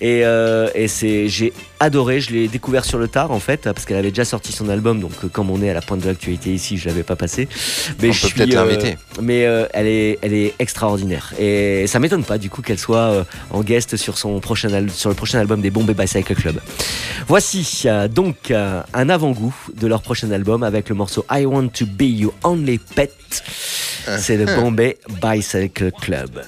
Et, 0.01 0.21
euh, 0.25 0.69
et 0.77 0.87
c'est, 0.87 1.29
j'ai 1.29 1.53
adoré, 1.81 2.21
je 2.21 2.31
l'ai 2.31 2.47
découvert 2.47 2.85
sur 2.85 2.99
le 2.99 3.09
tard 3.09 3.33
en 3.33 3.41
fait, 3.41 3.63
parce 3.63 3.85
qu'elle 3.85 3.97
avait 3.97 4.11
déjà 4.11 4.25
sorti 4.25 4.53
son 4.53 4.69
album, 4.69 5.01
donc 5.01 5.11
euh, 5.25 5.29
comme 5.29 5.51
on 5.51 5.61
est 5.61 5.71
à 5.71 5.75
la 5.75 5.81
pointe 5.81 6.01
de 6.01 6.07
l'actualité 6.07 6.51
ici, 6.55 6.77
je 6.79 6.89
l'avais 6.89 7.03
pas 7.03 7.17
passé. 7.17 7.49
Mais 8.01 8.11
On 8.11 8.13
je 8.13 8.21
peut 8.23 8.27
suis, 8.29 8.35
peut-être 8.37 8.55
euh, 8.57 8.65
l'inviter. 8.65 8.97
Mais 9.21 9.45
euh, 9.47 9.67
elle, 9.73 9.87
est, 9.89 10.19
elle 10.23 10.33
est 10.35 10.55
extraordinaire. 10.61 11.35
Et 11.39 11.87
ça 11.89 11.99
m'étonne 11.99 12.23
pas 12.23 12.39
du 12.39 12.49
coup 12.49 12.63
qu'elle 12.63 12.79
soit 12.79 12.99
euh, 13.11 13.25
en 13.51 13.63
guest 13.63 13.97
sur, 13.97 14.19
son 14.19 14.39
prochain 14.41 14.73
al- 14.73 14.91
sur 14.91 15.09
le 15.11 15.17
prochain 15.17 15.41
album 15.41 15.61
des 15.61 15.71
Bombay 15.71 15.95
Bicycle 15.95 16.35
Club. 16.37 16.61
Voici 17.27 17.83
euh, 17.87 18.07
donc 18.07 18.53
un 18.53 19.09
avant-goût 19.09 19.55
de 19.77 19.87
leur 19.89 20.03
prochain 20.03 20.31
album 20.31 20.63
avec 20.63 20.89
le 20.89 20.95
morceau 20.95 21.27
I 21.31 21.45
Want 21.45 21.69
to 21.69 21.87
Be 21.87 22.03
Your 22.03 22.35
Only 22.45 22.79
Pet. 22.79 23.13
C'est 24.19 24.37
le 24.37 24.47
Bombay 24.61 24.97
Bicycle 25.21 25.91
Club. 26.01 26.41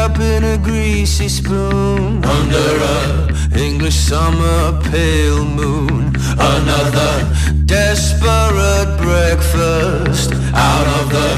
Up 0.00 0.18
in 0.18 0.44
a 0.44 0.56
greasy 0.56 1.28
spoon 1.28 2.24
under 2.24 2.70
a 2.96 3.58
English 3.58 3.96
summer 3.96 4.80
pale 4.90 5.44
moon. 5.44 6.14
Another 6.56 7.14
desperate 7.66 8.92
breakfast 9.06 10.30
out 10.54 10.86
of 10.98 11.04
the 11.16 11.30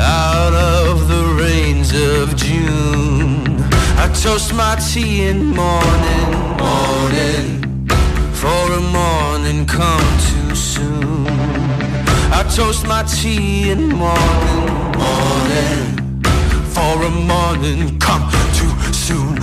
out 0.00 0.54
of 0.54 1.06
the 1.12 1.24
rains 1.42 1.90
of 1.92 2.34
June. 2.34 3.62
I 4.02 4.06
toast 4.22 4.52
my 4.52 4.74
tea 4.88 5.28
in 5.28 5.40
morning, 5.62 6.30
morning 6.66 7.48
for 8.42 8.64
a 8.80 8.82
morning 9.00 9.64
come 9.64 10.08
too 10.28 10.54
soon. 10.56 11.26
I 12.38 12.42
toast 12.56 12.84
my 12.86 13.02
tea 13.04 13.70
in 13.70 13.88
morning, 13.90 14.64
morning 15.02 16.07
for 16.68 17.02
a 17.04 17.10
morning 17.10 17.98
come 17.98 18.28
too 18.52 18.72
soon. 18.92 19.34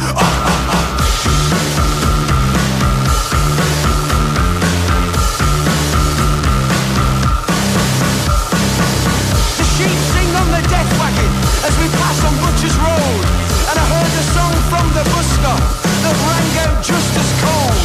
The 9.58 9.66
sheep 9.74 9.98
sing 10.14 10.30
on 10.36 10.48
the 10.52 10.62
death 10.70 10.92
wagon 11.00 11.32
as 11.66 11.74
we 11.82 11.88
pass 11.90 12.18
on 12.26 12.34
Butcher's 12.42 12.78
Road. 12.78 13.26
And 13.70 13.78
I 13.80 13.86
heard 13.94 14.14
a 14.14 14.26
song 14.36 14.54
from 14.70 14.86
the 14.94 15.04
bus 15.10 15.28
stop 15.40 15.62
that 16.04 16.16
rang 16.30 16.52
out 16.66 16.84
just 16.84 17.12
as 17.18 17.30
cold. 17.42 17.78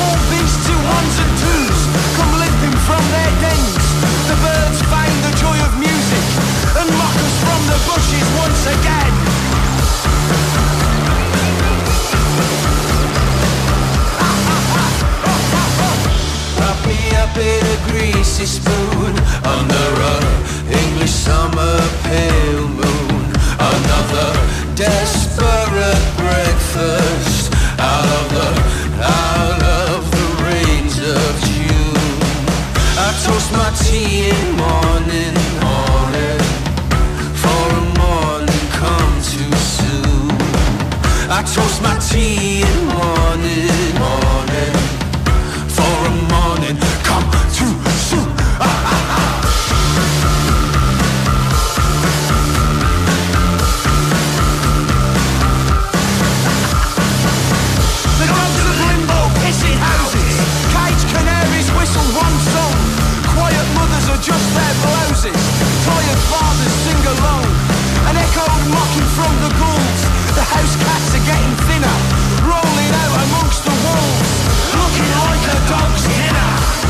All 0.00 0.16
beasts 0.30 0.66
to 0.66 0.74
ones 0.96 1.16
and 1.22 1.32
twos 1.40 1.80
come 2.16 2.32
limping 2.40 2.76
from 2.86 3.02
their 3.10 3.30
dens. 3.40 3.71
The 7.70 7.78
bushes 7.88 8.28
once 8.42 8.62
again. 8.74 9.14
Wrap 16.58 16.78
me 16.86 17.00
up 17.22 17.36
in 17.36 17.62
a 17.66 17.78
greasy 17.90 18.46
spoon 18.46 19.22
English 21.02 21.10
summer 21.10 21.78
pale 22.04 22.68
moon. 22.68 23.24
Another 23.58 24.30
desperate 24.74 26.04
breakfast 26.16 27.52
out 27.78 28.06
of 28.18 28.26
the 28.36 28.50
out 29.02 29.62
of 29.88 30.10
the 30.10 30.26
rains 30.46 30.96
of 30.98 31.30
June. 31.48 32.16
I 32.96 33.08
toast 33.24 33.50
my 33.52 33.70
tea 33.82 34.30
in 34.30 34.56
morning 34.56 35.41
Toast 41.44 41.82
my 41.82 41.98
tea 41.98 42.62
in 42.62 42.86
morning, 42.86 43.94
morning 43.98 44.74
for 45.68 46.06
a 46.06 46.12
morning 46.32 46.78
come 47.02 47.28
too 47.52 47.72
soon. 48.08 48.28
Ah, 48.56 48.64
ah, 48.64 49.18
ah. 49.18 49.28
The 58.16 58.26
dogs 58.32 58.56
of 58.62 58.70
limbo 58.80 59.18
pissing 59.42 59.76
houses. 59.76 60.34
Caged 60.72 61.06
canaries 61.12 61.68
whistle 61.76 62.08
one 62.16 62.36
song. 62.54 62.76
Quiet 63.34 63.68
mothers 63.74 64.08
adjust 64.14 64.48
their 64.56 64.74
blouses. 64.80 65.42
Tired 65.84 66.22
fathers 66.30 66.74
sing 66.86 67.02
along. 67.12 67.44
An 68.08 68.16
echoed 68.16 68.62
mocking 68.72 69.08
from 69.16 69.32
the 69.42 69.50
ghouls. 69.58 70.21
The 70.34 70.42
house 70.42 70.76
cats 70.76 71.14
are 71.14 71.24
getting 71.28 71.54
thinner. 71.68 71.98
Rolling 72.48 72.92
out 73.04 73.16
amongst 73.26 73.64
the 73.64 73.74
walls. 73.84 74.28
Looking 74.72 75.12
like 75.28 75.44
a 75.52 75.58
dog's 75.68 76.04
dinner. 76.08 76.81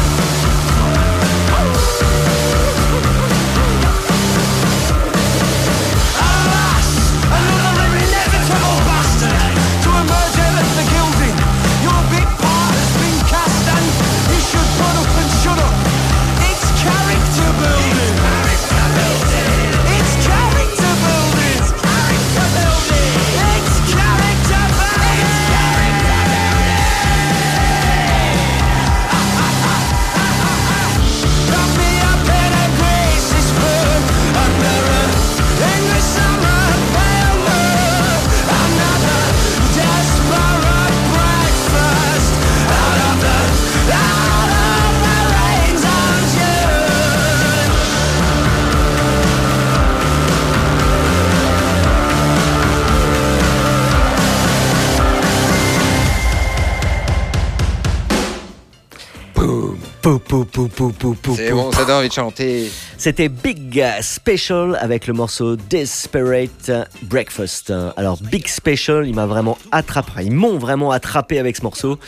Pou, 60.32 60.46
pou, 60.46 60.66
pou, 60.66 60.90
pou, 60.92 61.14
pou, 61.14 61.14
pou, 61.14 61.36
C'est 61.36 61.52
bon, 61.52 61.70
ça 61.72 61.84
donne 61.84 61.98
envie 61.98 62.08
de 62.08 62.14
chanter. 62.14 62.72
C'était 63.02 63.28
Big 63.28 63.84
Special 64.00 64.78
avec 64.80 65.08
le 65.08 65.12
morceau 65.12 65.56
Desperate 65.56 66.70
Breakfast. 67.02 67.72
Alors 67.96 68.16
Big 68.22 68.46
Special, 68.46 69.08
il 69.08 69.14
m'a 69.16 69.26
vraiment 69.26 69.58
attrapé, 69.72 70.22
ils 70.22 70.30
m'ont 70.30 70.56
vraiment 70.56 70.92
attrapé 70.92 71.40
avec 71.40 71.56
ce 71.56 71.62
morceau. 71.62 71.98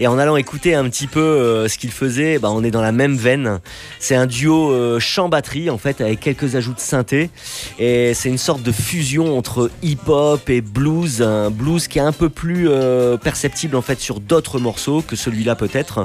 Et 0.00 0.08
en 0.08 0.18
allant 0.18 0.36
écouter 0.36 0.74
un 0.74 0.82
petit 0.88 1.06
peu 1.06 1.20
euh, 1.20 1.68
ce 1.68 1.78
qu'ils 1.78 1.92
faisaient, 1.92 2.40
bah, 2.40 2.48
on 2.50 2.64
est 2.64 2.72
dans 2.72 2.82
la 2.82 2.90
même 2.90 3.14
veine. 3.14 3.60
C'est 4.00 4.16
un 4.16 4.26
duo 4.26 4.72
euh, 4.72 4.98
chant-batterie 4.98 5.70
en 5.70 5.78
fait 5.78 6.00
avec 6.00 6.18
quelques 6.18 6.56
ajouts 6.56 6.74
de 6.74 6.80
synthé. 6.80 7.30
Et 7.78 8.12
c'est 8.12 8.28
une 8.28 8.36
sorte 8.36 8.64
de 8.64 8.72
fusion 8.72 9.38
entre 9.38 9.70
hip-hop 9.84 10.50
et 10.50 10.60
blues, 10.60 11.22
un 11.22 11.50
blues 11.50 11.86
qui 11.86 12.00
est 12.00 12.02
un 12.02 12.10
peu 12.10 12.30
plus 12.30 12.68
euh, 12.68 13.16
perceptible 13.16 13.76
en 13.76 13.82
fait 13.82 14.00
sur 14.00 14.18
d'autres 14.18 14.58
morceaux 14.58 15.02
que 15.02 15.14
celui-là 15.14 15.54
peut-être. 15.54 16.02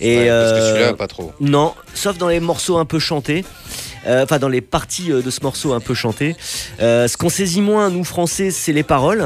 Et 0.00 0.18
Ouais, 0.18 0.28
parce 0.28 0.52
que 0.52 0.60
celui-là, 0.60 0.94
pas 0.94 1.08
trop. 1.08 1.32
non, 1.40 1.74
sauf 1.94 2.18
dans 2.18 2.28
les 2.28 2.40
morceaux 2.40 2.78
un 2.78 2.84
peu 2.84 2.98
chantés. 2.98 3.44
Euh, 4.06 4.24
Enfin, 4.24 4.38
dans 4.38 4.48
les 4.48 4.60
parties 4.60 5.12
euh, 5.12 5.22
de 5.22 5.30
ce 5.30 5.40
morceau 5.42 5.72
un 5.72 5.80
peu 5.80 5.94
chanté. 5.94 6.36
Euh, 6.80 7.08
ce 7.08 7.16
qu'on 7.16 7.28
saisit 7.28 7.60
moins, 7.60 7.90
nous 7.90 8.04
français, 8.04 8.50
c'est 8.50 8.72
les 8.72 8.82
paroles. 8.82 9.24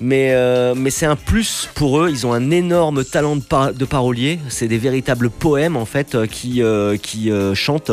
Mais, 0.00 0.34
mais 0.74 0.90
c'est 0.90 1.06
un 1.06 1.16
plus 1.16 1.68
pour 1.74 2.00
eux. 2.00 2.08
Ils 2.10 2.26
ont 2.26 2.32
un 2.32 2.50
énorme 2.50 3.04
talent 3.04 3.36
de, 3.36 3.42
par- 3.42 3.72
de 3.72 3.84
parolier. 3.84 4.38
C'est 4.48 4.68
des 4.68 4.78
véritables 4.78 5.30
poèmes, 5.30 5.76
en 5.76 5.84
fait, 5.86 6.16
qui, 6.28 6.62
qui 7.02 7.30
chantent. 7.54 7.92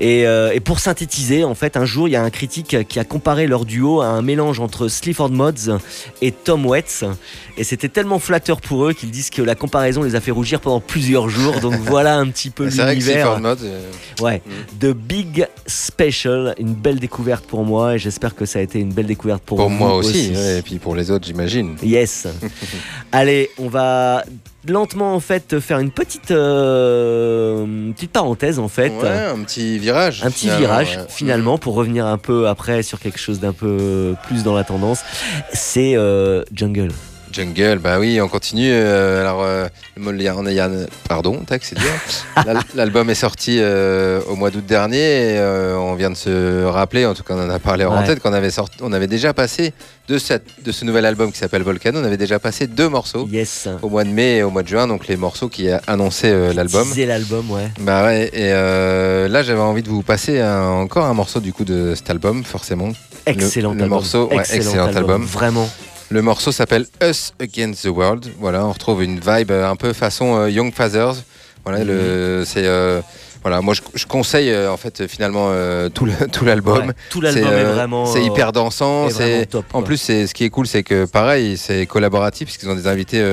Et, 0.00 0.22
et 0.22 0.60
pour 0.60 0.78
synthétiser, 0.80 1.44
en 1.44 1.54
fait, 1.54 1.76
un 1.76 1.84
jour, 1.84 2.08
il 2.08 2.12
y 2.12 2.16
a 2.16 2.22
un 2.22 2.30
critique 2.30 2.76
qui 2.88 2.98
a 2.98 3.04
comparé 3.04 3.46
leur 3.46 3.64
duo 3.64 4.00
à 4.00 4.06
un 4.06 4.22
mélange 4.22 4.60
entre 4.60 4.88
Sleaford 4.88 5.30
Mods 5.30 5.78
et 6.20 6.32
Tom 6.32 6.66
Waits. 6.66 7.04
Et 7.56 7.64
c'était 7.64 7.88
tellement 7.88 8.18
flatteur 8.18 8.60
pour 8.60 8.86
eux 8.86 8.92
qu'ils 8.92 9.10
disent 9.10 9.30
que 9.30 9.42
la 9.42 9.54
comparaison 9.54 10.02
les 10.02 10.14
a 10.14 10.20
fait 10.20 10.30
rougir 10.30 10.60
pendant 10.60 10.80
plusieurs 10.80 11.28
jours. 11.28 11.60
Donc 11.60 11.74
voilà 11.80 12.16
un 12.16 12.28
petit 12.28 12.50
peu 12.50 12.64
l'univers. 12.92 13.26
Euh, 13.64 13.90
Ouais, 14.20 14.42
Mm. 14.46 14.78
de 14.80 14.92
Big 14.92 15.41
Big 15.42 15.48
Special, 15.66 16.54
une 16.58 16.74
belle 16.74 16.98
découverte 16.98 17.44
pour 17.44 17.64
moi 17.64 17.94
et 17.94 17.98
j'espère 17.98 18.34
que 18.34 18.44
ça 18.44 18.58
a 18.58 18.62
été 18.62 18.80
une 18.80 18.92
belle 18.92 19.06
découverte 19.06 19.42
pour, 19.42 19.58
Pour 19.58 19.68
vous 19.68 19.74
moi 19.74 19.94
aussi, 19.94 20.32
ouais, 20.34 20.58
et 20.58 20.62
puis 20.62 20.78
pour 20.78 20.94
les 20.94 21.10
autres, 21.10 21.26
j'imagine. 21.26 21.76
Yes. 21.82 22.26
Allez, 23.12 23.50
on 23.58 23.68
va 23.68 24.24
lentement 24.68 25.14
en 25.14 25.20
fait 25.20 25.58
faire 25.58 25.78
une 25.80 25.90
petite 25.90 26.30
euh, 26.30 27.64
une 27.64 27.94
petite 27.94 28.12
parenthèse 28.12 28.58
en 28.58 28.68
fait. 28.68 28.90
Ouais, 28.90 29.08
un 29.08 29.42
petit 29.42 29.78
virage. 29.78 30.22
Un 30.24 30.30
petit 30.30 30.46
finalement, 30.46 30.60
virage 30.60 30.96
ouais. 30.96 31.06
finalement 31.08 31.58
pour 31.58 31.74
revenir 31.74 32.06
un 32.06 32.18
peu 32.18 32.48
après 32.48 32.82
sur 32.82 33.00
quelque 33.00 33.18
chose 33.18 33.40
d'un 33.40 33.52
peu 33.52 34.14
plus 34.26 34.42
dans 34.42 34.54
la 34.54 34.64
tendance. 34.64 35.00
C'est 35.52 35.96
euh, 35.96 36.44
Jungle. 36.52 36.92
Jungle, 37.32 37.78
bah 37.78 37.98
oui, 37.98 38.20
on 38.20 38.28
continue. 38.28 38.70
euh, 38.72 39.20
alors, 39.22 39.42
euh, 39.42 39.66
pardon, 41.08 41.38
tac, 41.46 41.64
c'est 41.64 41.78
dur. 41.78 41.90
L'al- 42.46 42.58
L'album 42.74 43.08
est 43.10 43.14
sorti 43.14 43.58
euh, 43.60 44.20
au 44.28 44.36
mois 44.36 44.50
d'août 44.50 44.64
dernier. 44.66 44.98
Et, 44.98 45.38
euh, 45.38 45.76
on 45.76 45.94
vient 45.94 46.10
de 46.10 46.16
se 46.16 46.64
rappeler, 46.64 47.06
en 47.06 47.14
tout 47.14 47.22
cas, 47.22 47.34
on 47.34 47.44
en 47.46 47.50
a 47.50 47.58
parlé 47.58 47.84
en 47.84 47.98
Ouais. 47.98 48.06
tête, 48.06 48.20
qu'on 48.20 48.32
avait 48.32 48.50
sorti, 48.50 48.78
on 48.82 48.92
avait 48.92 49.06
déjà 49.06 49.32
passé 49.34 49.72
de, 50.08 50.18
cette, 50.18 50.44
de 50.64 50.72
ce 50.72 50.84
nouvel 50.84 51.06
album 51.06 51.30
qui 51.32 51.38
s'appelle 51.38 51.62
Volcano, 51.62 52.00
on 52.00 52.04
avait 52.04 52.16
déjà 52.16 52.38
passé 52.38 52.66
deux 52.66 52.88
morceaux 52.88 53.28
Yes. 53.30 53.68
au 53.82 53.88
mois 53.88 54.04
de 54.04 54.10
mai 54.10 54.36
et 54.38 54.42
au 54.42 54.50
mois 54.50 54.62
de 54.62 54.68
juin, 54.68 54.86
donc 54.86 55.06
les 55.08 55.16
morceaux 55.16 55.48
qui 55.48 55.68
annonçaient 55.86 56.32
euh, 56.32 56.52
l'album. 56.52 56.86
C'est 56.92 57.06
l'album, 57.06 57.50
ouais. 57.50 57.68
Bah 57.80 58.04
ouais, 58.04 58.30
et 58.32 58.50
là 59.28 59.42
j'avais 59.42 59.60
envie 59.60 59.82
de 59.82 59.88
vous 59.88 60.02
passer 60.02 60.40
un- 60.40 60.68
encore 60.68 61.04
un 61.06 61.14
morceau 61.14 61.40
du 61.40 61.52
coup 61.52 61.64
de 61.64 61.94
cet 61.94 62.10
album, 62.10 62.44
forcément. 62.44 62.90
Excellent 63.26 63.70
le 63.72 63.82
album. 63.82 63.88
morceau, 63.88 64.28
ouais, 64.30 64.38
excellent 64.40 64.86
album. 64.94 65.24
Vraiment. 65.24 65.68
Le 66.12 66.20
morceau 66.20 66.52
s'appelle 66.52 66.84
Us 67.02 67.32
Against 67.40 67.84
the 67.84 67.88
World. 67.88 68.26
Voilà, 68.38 68.66
on 68.66 68.72
retrouve 68.72 69.02
une 69.02 69.18
vibe 69.18 69.50
euh, 69.50 69.66
un 69.66 69.76
peu 69.76 69.94
façon 69.94 70.36
euh, 70.36 70.50
Young 70.50 70.70
Fathers. 70.74 71.14
Voilà, 71.64 71.84
le, 71.84 72.42
c'est 72.44 72.66
euh, 72.66 73.00
voilà, 73.40 73.62
moi 73.62 73.72
je, 73.72 73.80
je 73.94 74.04
conseille 74.04 74.50
euh, 74.50 74.70
en 74.70 74.76
fait 74.76 75.06
finalement 75.06 75.46
euh, 75.52 75.88
tout 75.88 76.04
l'album. 76.44 76.88
Ouais, 76.88 76.92
tout 77.08 77.22
l'album 77.22 77.44
est 77.44 77.64
euh, 77.64 77.72
vraiment. 77.72 78.04
C'est 78.04 78.22
hyper 78.22 78.52
dansant. 78.52 79.08
C'est 79.08 79.46
top, 79.46 79.64
en 79.72 79.82
plus 79.82 79.96
c'est 79.96 80.26
ce 80.26 80.34
qui 80.34 80.44
est 80.44 80.50
cool, 80.50 80.66
c'est 80.66 80.82
que 80.82 81.06
pareil, 81.06 81.56
c'est 81.56 81.86
collaboratif 81.86 82.48
parce 82.48 82.58
qu'ils 82.58 82.68
ont 82.68 82.74
des 82.76 82.88
invités 82.88 83.24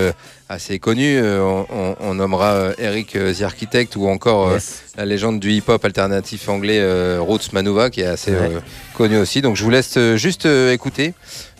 assez 0.47 0.79
connus. 0.79 1.19
On, 1.21 1.65
on- 1.69 1.95
on 1.99 2.13
nommera 2.13 2.69
Eric 2.77 3.11
The 3.37 3.41
Architect 3.41 3.97
ou 3.97 4.07
encore 4.07 4.53
Yes. 4.53 4.83
la 4.97 5.05
légende 5.05 5.39
du 5.41 5.51
hip-hop 5.51 5.83
alternatif 5.83 6.47
anglais 6.47 6.81
Roots 7.19 7.51
Manuva 7.51 7.89
qui 7.89 8.01
est 8.01 8.05
assez 8.05 8.31
Ouais. 8.31 8.51
connu 8.93 9.17
aussi. 9.17 9.41
Donc 9.41 9.57
je 9.57 9.63
vous 9.65 9.69
laisse 9.69 9.97
juste 10.15 10.45
écouter 10.45 11.13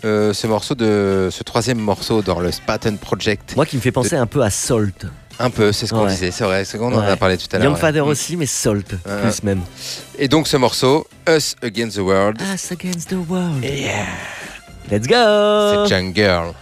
euh, 0.06 0.34
ce 0.34 0.48
morceau 0.48 0.76
de 0.76 1.30
ce 1.32 1.44
troisième 1.44 1.80
morceau 1.80 2.22
dans 2.22 2.40
le 2.40 2.52
Spartan 2.52 2.96
Project. 2.96 3.56
Moi 3.56 3.66
qui 3.66 3.76
me 3.76 3.82
fait 3.82 3.92
penser 3.92 4.16
un 4.16 4.26
peu 4.28 4.42
à 4.42 4.50
Salt. 4.50 5.06
Un 5.42 5.50
peu, 5.50 5.72
c'est 5.72 5.88
ce 5.88 5.94
qu'on 5.94 6.04
Ouais. 6.04 6.10
disait, 6.12 6.32
c'est 6.32 6.44
vrai, 6.44 6.66
c'est 6.66 6.78
qu'on 6.78 6.94
en 6.94 7.00
a 7.00 7.16
parlé 7.16 7.38
tout 7.38 7.46
à 7.54 7.60
l'heure. 7.60 7.72
Young. 7.72 7.78
Father 7.80 8.02
Mm. 8.02 8.08
aussi, 8.10 8.36
mais 8.36 8.46
Salt, 8.46 8.96
plus 9.22 9.44
même. 9.44 9.62
Et 10.18 10.28
donc 10.28 10.48
ce 10.48 10.58
morceau, 10.58 11.08
Us 11.30 11.56
Against 11.62 11.96
the 11.96 12.00
World, 12.02 12.42
Us 12.54 12.72
against 12.74 13.10
the 13.10 13.16
world. 13.30 13.64
Let's 14.92 15.08
go 15.08 15.86
c'est 15.88 15.96
Jungle. 15.96 16.54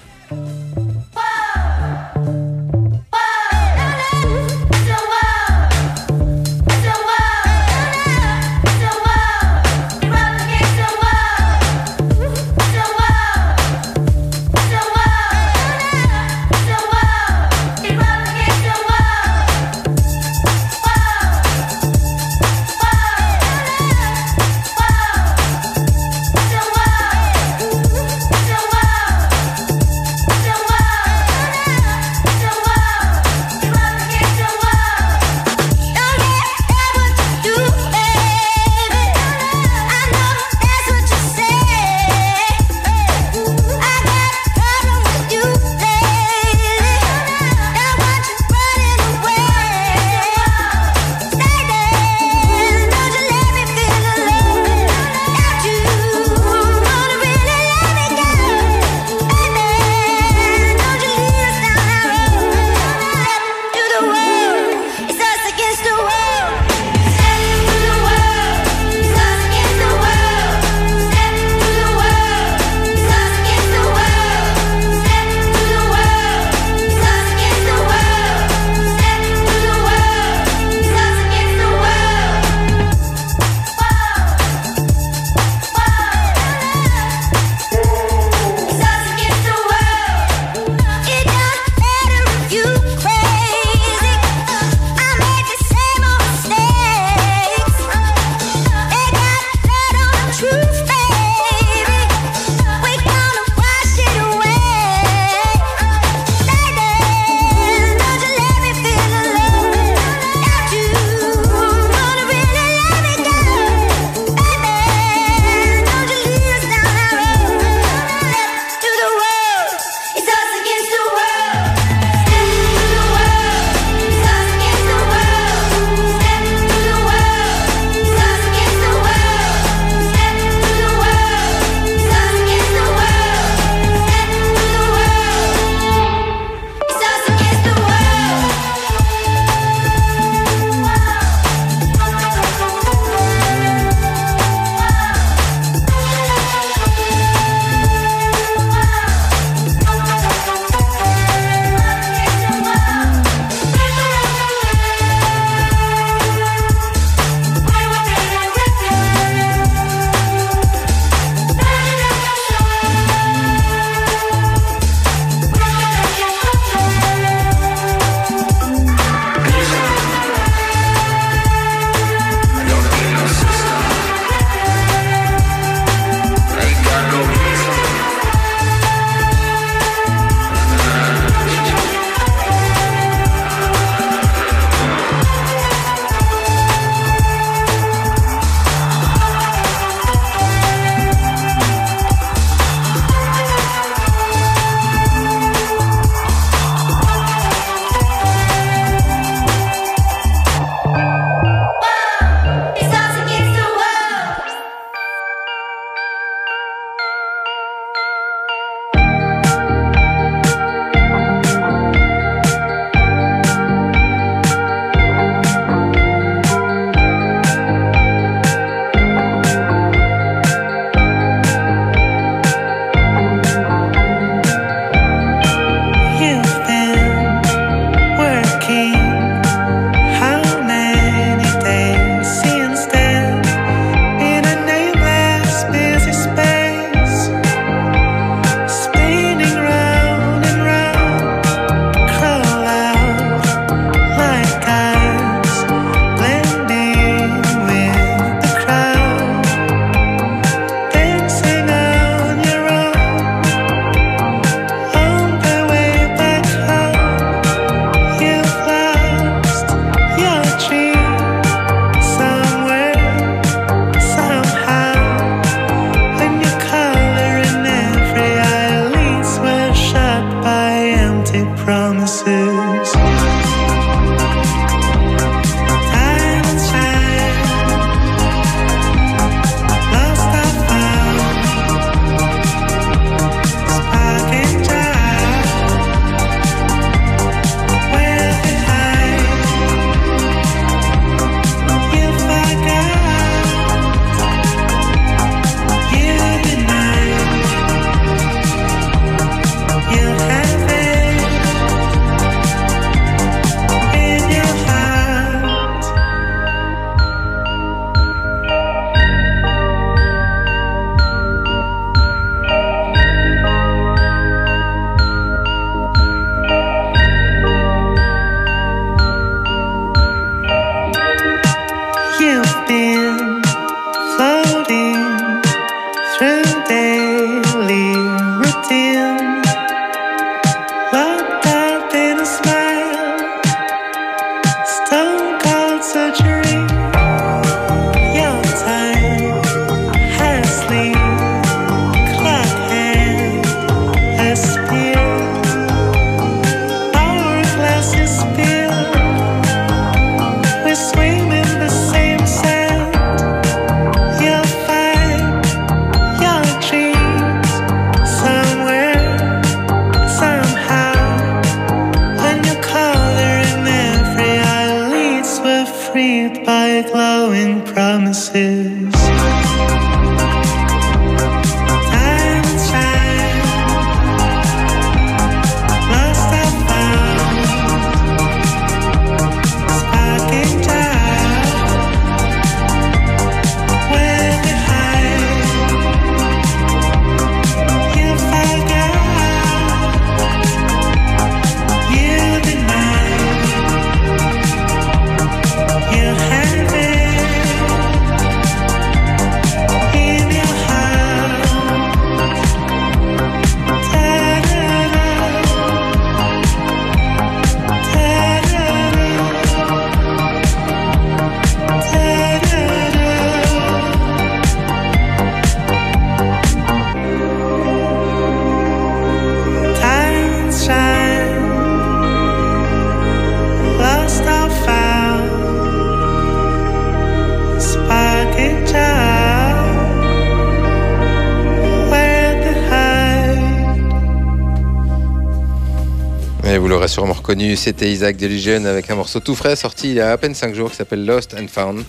Reconnu, 437.28 437.58
c'était 437.58 437.92
Isaac 437.92 438.16
Delusion 438.16 438.64
avec 438.64 438.90
un 438.90 438.96
morceau 438.96 439.20
tout 439.20 439.36
frais 439.36 439.58
sorti 439.58 439.90
il 439.90 439.96
y 439.96 440.00
a 440.00 440.12
à 440.12 440.18
peine 440.18 440.34
5 440.34 440.56
jours 440.56 440.72
qui 440.72 440.78
s'appelle 440.78 441.06
Lost 441.06 441.36
and 441.38 441.48
Found. 441.50 441.84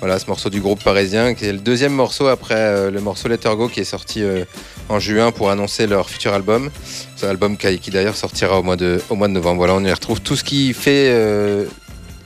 Voilà, 0.00 0.18
ce 0.18 0.26
morceau 0.26 0.50
du 0.50 0.60
groupe 0.60 0.84
parisien 0.84 1.32
qui 1.32 1.46
est 1.46 1.52
le 1.52 1.60
deuxième 1.60 1.94
morceau 1.94 2.26
après 2.26 2.56
euh, 2.56 2.90
le 2.90 3.00
morceau 3.00 3.28
Let 3.28 3.38
Her 3.42 3.56
Go 3.56 3.68
qui 3.68 3.80
est 3.80 3.84
sorti 3.84 4.22
euh, 4.22 4.44
en 4.90 4.98
juin 4.98 5.32
pour 5.32 5.50
annoncer 5.50 5.86
leur 5.86 6.10
futur 6.10 6.34
album. 6.34 6.70
C'est 7.16 7.24
un 7.24 7.30
album 7.30 7.56
qui, 7.56 7.78
qui 7.78 7.90
d'ailleurs 7.90 8.16
sortira 8.16 8.58
au 8.58 8.62
mois, 8.62 8.76
de, 8.76 9.00
au 9.08 9.14
mois 9.14 9.28
de 9.28 9.32
novembre. 9.32 9.56
Voilà, 9.56 9.74
on 9.76 9.82
y 9.82 9.90
retrouve 9.90 10.20
tout 10.20 10.36
ce 10.36 10.44
qui 10.44 10.74
fait 10.74 11.08
euh, 11.08 11.64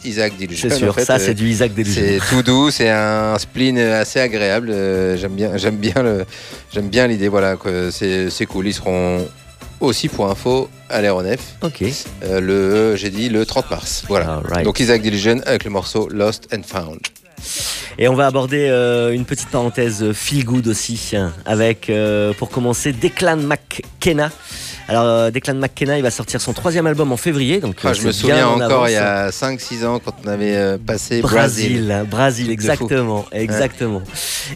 Isaac 0.05 0.37
Delusion. 0.37 0.69
C'est 0.69 0.77
sûr, 0.77 0.89
en 0.89 0.93
fait. 0.93 1.05
ça 1.05 1.21
c'est 1.21 1.35
du 1.35 1.49
Isaac 1.49 1.73
Delusion. 1.73 2.03
c'est 2.05 2.35
tout 2.35 2.43
doux, 2.43 2.73
c'est 2.73 2.91
un 2.91 3.39
spleen 3.39 3.79
assez 3.79 4.19
agréable. 4.19 4.75
j'aime 5.17 5.37
bien, 5.37 5.57
j'aime 5.57 5.77
bien 5.77 6.03
le, 6.03 6.25
j'aime 6.75 6.89
bien 6.89 7.07
l'idée. 7.07 7.29
Voilà, 7.29 7.57
c'est 7.93 8.47
cool. 8.47 8.67
Ils 8.67 8.75
seront 8.75 9.25
aussi 9.81 10.09
pour 10.09 10.29
info 10.31 10.69
à 10.89 11.01
l'aéronef. 11.01 11.57
Ok. 11.63 11.83
euh, 12.25 12.41
le, 12.41 12.97
j'ai 12.97 13.11
dit 13.11 13.29
le 13.29 13.45
30 13.45 13.71
mars. 13.71 14.05
Voilà. 14.09 14.43
Donc 14.65 14.81
Isaac 14.81 15.03
Delusion 15.03 15.41
avec 15.47 15.65
le 15.65 15.71
morceau 15.71 16.09
Lost 16.09 16.49
and 16.55 16.63
Found. 16.67 17.01
Et 17.99 18.09
on 18.09 18.15
va 18.15 18.27
aborder 18.27 18.69
euh, 18.69 19.13
une 19.13 19.25
petite 19.25 19.49
parenthèse 19.51 20.03
euh, 20.03 20.13
feel 20.13 20.45
good 20.45 20.67
aussi, 20.69 21.13
hein, 21.15 21.33
avec 21.45 21.91
pour 22.39 22.51
commencer 22.51 22.93
Declan 22.93 23.37
McKenna. 23.37 24.31
Alors 24.89 25.05
euh, 25.05 25.31
Declan 25.31 25.55
McKenna, 25.57 25.97
il 25.99 26.03
va 26.03 26.11
sortir 26.11 26.41
son 26.41 26.53
troisième 26.53 26.87
album 26.87 27.11
en 27.13 27.17
février, 27.17 27.59
donc 27.61 27.77
Ah, 27.83 27.89
euh, 27.89 27.95
je 27.95 28.07
me 28.07 28.13
souviens 28.13 28.47
en 28.49 28.61
encore 28.61 28.89
il 28.89 28.93
y 28.93 28.97
a 28.97 29.31
5-6 29.31 29.85
ans 29.85 30.01
quand 30.05 30.15
on 30.25 30.29
avait 30.29 30.55
euh, 30.57 30.79
passé 30.79 31.21
Brésil. 31.21 32.05
Brésil, 32.09 32.51
exactement, 32.51 33.25
exactement. 33.33 34.03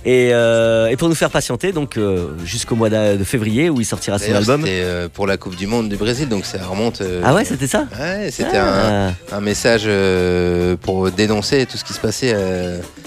Et, 0.05 0.31
euh, 0.33 0.89
et 0.89 0.97
pour 0.97 1.09
nous 1.09 1.15
faire 1.15 1.31
patienter, 1.31 1.73
donc 1.73 1.99
jusqu'au 2.45 2.77
mois 2.77 2.91
de 2.91 3.25
février 3.25 3.71
où 3.71 3.81
il 3.81 3.85
sortira 3.85 4.19
son 4.19 4.33
album. 4.35 4.63
C'était 4.65 5.09
pour 5.13 5.27
la 5.27 5.37
Coupe 5.37 5.57
du 5.57 5.67
Monde 5.67 5.89
du 5.89 5.97
Brésil, 5.97 6.29
donc 6.29 6.45
ça 6.45 6.59
remonte. 6.65 7.03
Ah 7.25 7.35
ouais, 7.35 7.45
c'était 7.45 7.67
ça? 7.67 7.87
Ouais, 7.99 8.31
c'était 8.31 8.57
un, 8.57 9.13
Ah, 9.33 9.37
un 9.37 9.41
message 9.41 9.89
pour 10.83 11.11
dénoncer 11.11 11.67
tout 11.67 11.77
ce 11.77 11.85
qui 11.85 11.93
se 11.93 12.01
passait 12.01 12.37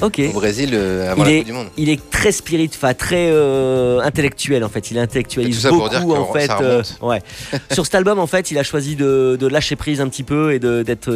au 0.01 0.09
Brésil 0.34 0.78
avant 1.09 1.24
Il 1.24 1.26
la 1.26 1.32
est, 1.32 1.38
Coupe 1.39 1.45
du 1.47 1.53
Monde. 1.53 1.67
il 1.78 1.89
est 1.89 2.09
très 2.09 2.32
spirit, 2.32 2.69
enfin 2.74 2.93
très 2.93 3.30
euh, 3.32 3.99
intellectuel 4.01 4.63
en 4.63 4.69
fait. 4.69 4.91
Il 4.91 4.97
intellectualise 4.97 5.55
tout 5.55 5.61
ça 5.61 5.69
beaucoup 5.69 5.82
pour 5.82 5.89
dire 5.89 6.21
en 6.21 6.34
fait. 6.34 6.47
ça 6.47 6.59
euh, 6.61 6.71
remonte. 6.71 6.99
Ouais. 7.14 7.59
Sur 7.72 7.86
cet 7.86 7.95
album 7.95 8.20
en 8.20 8.28
fait, 8.28 8.51
il 8.51 8.57
a 8.57 8.64
choisi 8.64 8.95
de, 8.95 9.38
de 9.39 9.47
lâcher 9.47 9.76
prise 9.76 10.01
un 10.01 10.07
petit 10.09 10.24
peu 10.24 10.53
et 10.53 10.59
de 10.59 10.84
d'être 10.84 11.09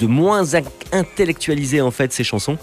de 0.00 0.06
moins 0.06 0.42
intellectualiser 0.92 1.80
en 1.80 1.90
fait 1.90 2.12
ses 2.12 2.24
chansons. 2.24 2.56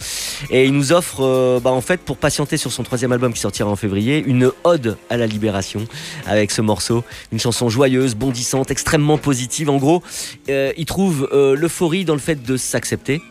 Et 0.50 0.66
il 0.66 0.74
nous 0.74 0.92
offre, 0.92 1.22
euh, 1.24 1.60
bah, 1.62 1.72
en 1.72 1.80
fait, 1.82 2.02
pour 2.02 2.18
patienter 2.18 2.58
sur 2.58 2.72
son 2.72 2.84
troisième 2.84 3.12
album 3.12 3.34
qui 3.34 3.40
sortira 3.40 3.70
en 3.70 3.76
février, 3.76 4.22
une 4.26 4.52
ode 4.64 4.98
à 5.10 5.18
la 5.18 5.28
libération 5.28 5.86
avec 6.28 6.52
ce 6.52 6.62
morceau, 6.62 7.04
une 7.32 7.40
chanson 7.40 7.70
joyeuse, 7.70 8.16
bondissante, 8.16 8.70
extrêmement 8.72 9.18
positive. 9.18 9.70
En 9.70 9.78
gros, 9.78 10.04
euh, 10.50 10.74
il 10.78 10.86
trouve 10.86 11.30
euh, 11.32 11.56
l'euphorie 11.56 12.04
dans 12.06 12.16
le 12.16 12.20
fait 12.20 12.44
de 12.44 12.58
s'accepter. 12.58 13.22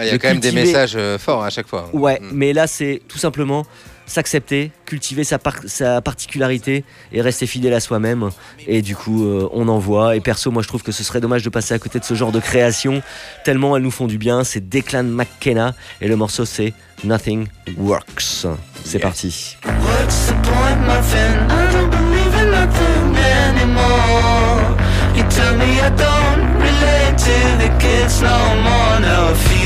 Il 0.00 0.06
y 0.06 0.10
a 0.10 0.18
quand 0.18 0.28
même 0.28 0.40
des 0.40 0.52
messages 0.52 0.96
forts 1.18 1.42
à 1.42 1.50
chaque 1.50 1.66
fois. 1.66 1.90
Ouais, 1.92 2.18
Mm. 2.20 2.28
mais 2.32 2.52
là, 2.52 2.66
c'est 2.66 3.02
tout 3.08 3.18
simplement 3.18 3.66
s'accepter, 4.10 4.72
cultiver 4.86 5.24
sa, 5.24 5.38
par- 5.38 5.60
sa 5.66 6.00
particularité 6.00 6.84
et 7.12 7.22
rester 7.22 7.46
fidèle 7.46 7.72
à 7.74 7.80
soi-même. 7.80 8.30
Et 8.66 8.82
du 8.82 8.96
coup, 8.96 9.24
euh, 9.24 9.48
on 9.52 9.68
en 9.68 9.78
voit. 9.78 10.16
Et 10.16 10.20
perso, 10.20 10.50
moi, 10.50 10.62
je 10.62 10.68
trouve 10.68 10.82
que 10.82 10.92
ce 10.92 11.04
serait 11.04 11.20
dommage 11.20 11.42
de 11.42 11.48
passer 11.48 11.74
à 11.74 11.78
côté 11.78 11.98
de 11.98 12.04
ce 12.04 12.14
genre 12.14 12.32
de 12.32 12.40
création, 12.40 13.02
tellement 13.44 13.76
elles 13.76 13.82
nous 13.82 13.90
font 13.90 14.06
du 14.06 14.18
bien. 14.18 14.42
C'est 14.44 14.68
Declan 14.68 15.04
McKenna 15.04 15.74
et 16.00 16.08
le 16.08 16.16
morceau, 16.16 16.44
c'est 16.44 16.74
Nothing 17.04 17.46
Works. 17.78 18.46
C'est 18.84 18.98
parti. 18.98 19.56
What's 19.64 20.26
the 20.26 20.34
point, 20.42 20.76
my 20.86 21.00
friend? 21.02 21.50
I 21.50 21.72
don't 21.72 21.90
believe 21.90 22.34
in 22.34 22.50
nothing 22.50 23.16
anymore. 23.48 24.76
You 25.16 25.22
tell 25.28 25.56
me 25.56 25.80
I 25.80 25.90
don't 25.90 26.60
relate 26.60 27.16
to 27.18 27.58
the 27.58 27.70
kids 27.78 28.20
no 28.22 28.36
more. 28.62 29.00
Now 29.00 29.30
I 29.30 29.34
feel 29.34 29.59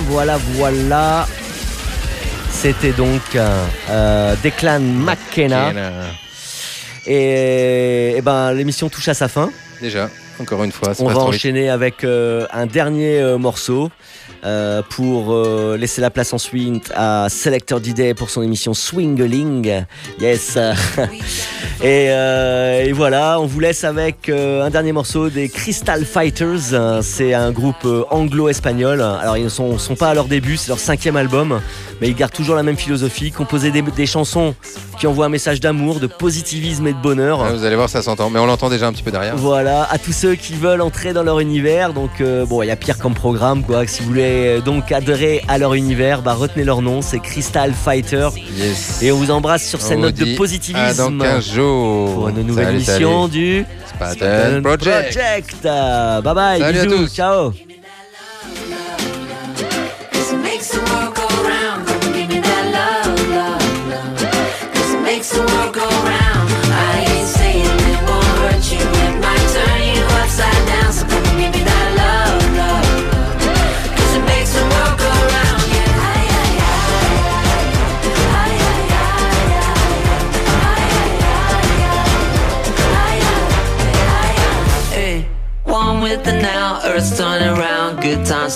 voilà, 0.00 0.38
voilà. 0.54 1.26
C'était 2.50 2.92
donc 2.92 3.22
euh, 3.34 4.34
Declan 4.42 4.80
McKenna. 4.80 5.72
Et, 7.06 8.16
et 8.16 8.20
ben 8.22 8.52
l'émission 8.52 8.88
touche 8.88 9.08
à 9.08 9.14
sa 9.14 9.28
fin. 9.28 9.50
Déjà, 9.80 10.10
encore 10.40 10.64
une 10.64 10.72
fois, 10.72 10.94
ça 10.94 11.02
On 11.02 11.06
va 11.06 11.14
vite. 11.14 11.22
enchaîner 11.22 11.68
avec 11.70 12.04
euh, 12.04 12.46
un 12.52 12.66
dernier 12.66 13.20
euh, 13.20 13.38
morceau 13.38 13.90
euh, 14.44 14.82
pour 14.90 15.32
euh, 15.32 15.76
laisser 15.78 16.00
la 16.00 16.10
place 16.10 16.32
ensuite 16.32 16.92
à 16.94 17.26
Selector 17.28 17.80
Diday 17.80 18.14
pour 18.14 18.30
son 18.30 18.42
émission 18.42 18.74
Swingling. 18.74 19.84
Yes. 20.20 20.56
et, 21.82 22.10
euh, 22.10 22.84
et 22.84 22.92
voilà, 22.92 23.40
on 23.40 23.46
vous 23.46 23.60
laisse 23.60 23.84
avec 23.84 24.28
euh, 24.28 24.64
un 24.64 24.70
dernier 24.70 24.92
morceau 24.92 25.30
des 25.30 25.48
Crystal 25.48 26.04
Fighters. 26.04 27.02
C'est 27.02 27.34
un 27.34 27.50
groupe 27.52 27.86
anglo-espagnol. 28.10 29.00
Alors 29.00 29.36
ils 29.36 29.44
ne 29.44 29.48
sont, 29.48 29.78
sont 29.78 29.96
pas 29.96 30.10
à 30.10 30.14
leur 30.14 30.26
début, 30.26 30.56
c'est 30.56 30.68
leur 30.68 30.78
cinquième 30.78 31.16
album, 31.16 31.60
mais 32.00 32.08
ils 32.08 32.14
gardent 32.14 32.32
toujours 32.32 32.56
la 32.56 32.62
même 32.62 32.76
philosophie, 32.76 33.30
composer 33.32 33.70
des, 33.70 33.82
des 33.82 34.06
chansons 34.06 34.54
qui 34.98 35.06
envoient 35.06 35.26
un 35.26 35.30
message 35.30 35.60
d'amour, 35.60 36.00
de 36.00 36.06
positivisme 36.06 36.86
et 36.86 36.92
de 36.92 36.98
bonheur. 36.98 37.42
Ah, 37.42 37.52
vous 37.52 37.64
allez 37.64 37.76
voir, 37.76 37.88
ça 37.88 38.02
s'entend. 38.02 38.30
Mais 38.30 38.38
on 38.38 38.46
l'entend 38.46 38.70
déjà 38.70 38.86
un 38.86 38.92
petit 38.92 39.02
peu 39.02 39.10
derrière. 39.10 39.36
Voilà, 39.36 39.84
à 39.90 39.98
tous 39.98 40.12
ceux 40.12 40.25
qui 40.34 40.54
veulent 40.54 40.80
entrer 40.80 41.12
dans 41.12 41.22
leur 41.22 41.40
univers. 41.40 41.92
Donc, 41.92 42.20
euh, 42.20 42.44
bon, 42.46 42.62
il 42.62 42.66
y 42.66 42.70
a 42.70 42.76
pire 42.76 42.98
comme 42.98 43.14
programme, 43.14 43.62
quoi. 43.62 43.86
Si 43.86 44.02
vous 44.02 44.08
voulez 44.08 44.58
euh, 44.58 44.60
donc 44.60 44.90
adhérer 44.92 45.42
à 45.48 45.58
leur 45.58 45.74
univers, 45.74 46.22
bah, 46.22 46.34
retenez 46.34 46.64
leur 46.64 46.82
nom, 46.82 47.02
c'est 47.02 47.18
Crystal 47.20 47.72
Fighter. 47.72 48.28
Yes. 48.56 49.02
Et 49.02 49.12
on 49.12 49.16
vous 49.16 49.30
embrasse 49.30 49.66
sur 49.68 49.78
vous 49.78 49.94
notes 49.96 50.14
de 50.14 50.36
positivisme. 50.36 50.84
À 50.84 50.94
dans 50.94 51.16
15 51.18 51.52
jours. 51.52 52.14
Pour 52.14 52.28
une 52.28 52.42
nouvelle 52.42 52.64
Salut, 52.66 52.76
émission 52.76 53.28
salut. 53.28 53.32
du 53.32 53.64
Spartan 53.86 54.62
Project. 54.62 55.12
Project. 55.12 55.62
Bye 55.62 56.34
bye, 56.34 56.60
Salut 56.60 56.78
à 56.78 56.84
bisous, 56.84 56.96
tous. 57.04 57.14
ciao. 57.14 57.52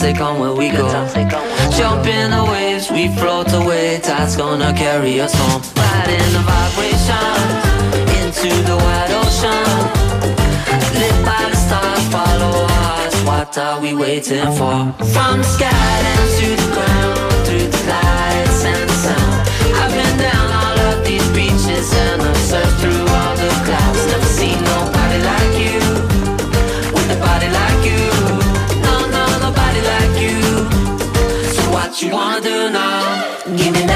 They 0.00 0.14
come 0.14 0.38
when 0.40 0.56
we 0.56 0.70
go. 0.70 0.88
Jump 1.76 2.06
in 2.06 2.30
the 2.30 2.42
waves, 2.50 2.90
we 2.90 3.08
float 3.16 3.52
away. 3.52 4.00
Tide's 4.02 4.34
gonna 4.34 4.72
carry 4.72 5.20
us 5.20 5.34
home. 5.34 5.60
Riding 5.76 6.32
the 6.32 6.40
vibration 6.40 7.36
into 8.18 8.48
the 8.64 8.76
wide 8.76 9.12
ocean. 9.20 9.66
Lit 10.98 11.16
by 11.22 11.50
the 11.50 11.56
stars, 11.56 12.04
follow 12.08 12.64
us. 12.64 13.14
What 13.26 13.58
are 13.58 13.78
we 13.78 13.94
waiting 13.94 14.50
for? 14.56 14.90
From 15.12 15.38
the 15.42 15.48
sky 15.56 15.92
down 16.06 16.26
to 16.38 16.48
the 16.62 16.68
ground, 16.74 17.46
through 17.46 17.68
the 17.68 17.82
lights 17.92 18.64
and 18.64 18.88
the 18.88 18.96
sound. 19.04 19.48
I've 19.80 19.92
been 19.92 20.16
down 20.16 20.48
all 20.62 20.78
of 20.90 21.04
these 21.04 21.28
beaches 21.36 21.92
and 21.92 22.22
I've 22.22 22.36
surfed 22.48 22.80
through 22.80 23.06
all 23.18 23.36
the 23.36 23.50
clouds. 23.66 23.99
You 32.02 32.10
wanna 32.12 32.40
do 32.40 32.70
now? 32.70 33.44
Give 33.56 33.72
me 33.74 33.89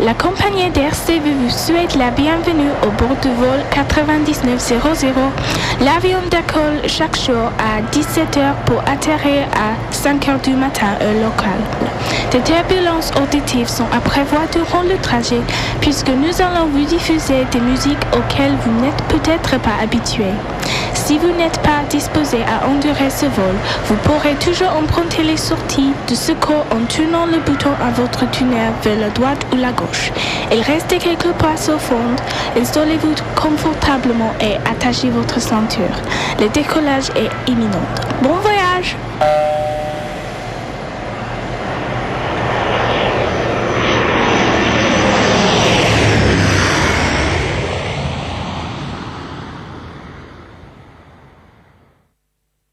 la 0.00 0.14
compagnie 0.14 0.70
d'RCV 0.70 1.32
vous 1.32 1.50
souhaite 1.50 1.94
la 1.94 2.10
bienvenue 2.10 2.70
au 2.82 2.90
bord 2.90 3.16
du 3.22 3.28
vol 3.28 3.60
9900. 3.74 4.74
L'avion 5.80 6.18
décolle 6.30 6.86
chaque 6.86 7.16
jour 7.16 7.50
à 7.58 7.80
17h 7.92 8.54
pour 8.66 8.80
atterrir 8.80 9.46
à 9.54 9.94
5h 9.94 10.42
du 10.42 10.54
matin 10.54 10.86
heure 11.00 11.14
locale. 11.14 11.62
Des 12.30 12.40
turbulences 12.40 13.12
auditives 13.22 13.68
sont 13.68 13.86
à 13.92 14.00
prévoir 14.00 14.42
durant 14.52 14.82
le 14.82 14.96
trajet 14.98 15.40
puisque 15.80 16.08
nous 16.10 16.42
allons 16.42 16.66
vous 16.66 16.84
diffuser 16.84 17.46
des 17.50 17.60
musiques 17.60 18.04
auxquelles 18.16 18.56
vous 18.64 18.80
n'êtes 18.82 19.02
peut-être 19.08 19.58
pas 19.60 19.82
habitués. 19.82 20.34
Si 21.06 21.18
vous 21.18 21.30
n'êtes 21.30 21.60
pas 21.60 21.84
disposé 21.88 22.38
à 22.42 22.66
endurer 22.66 23.10
ce 23.10 23.26
vol, 23.26 23.54
vous 23.84 23.94
pourrez 24.02 24.34
toujours 24.34 24.76
emprunter 24.76 25.22
les 25.22 25.36
sorties 25.36 25.92
de 26.08 26.14
secours 26.16 26.66
en 26.72 26.84
tournant 26.86 27.26
le 27.26 27.38
bouton 27.38 27.70
à 27.80 27.92
votre 27.92 28.28
tunnel 28.32 28.72
vers 28.82 28.98
la 28.98 29.10
droite 29.10 29.46
ou 29.52 29.56
la 29.56 29.70
gauche. 29.70 30.10
Et 30.50 30.60
restez 30.62 30.98
quelques 30.98 31.30
pas 31.34 31.54
au 31.72 31.78
fond, 31.78 31.94
installez-vous 32.60 33.14
confortablement 33.40 34.34
et 34.40 34.56
attachez 34.68 35.10
votre 35.10 35.40
ceinture. 35.40 35.94
Le 36.40 36.48
décollage 36.48 37.10
est 37.10 37.30
imminent. 37.48 37.86
Bon 38.24 38.34
voyage! 38.42 38.96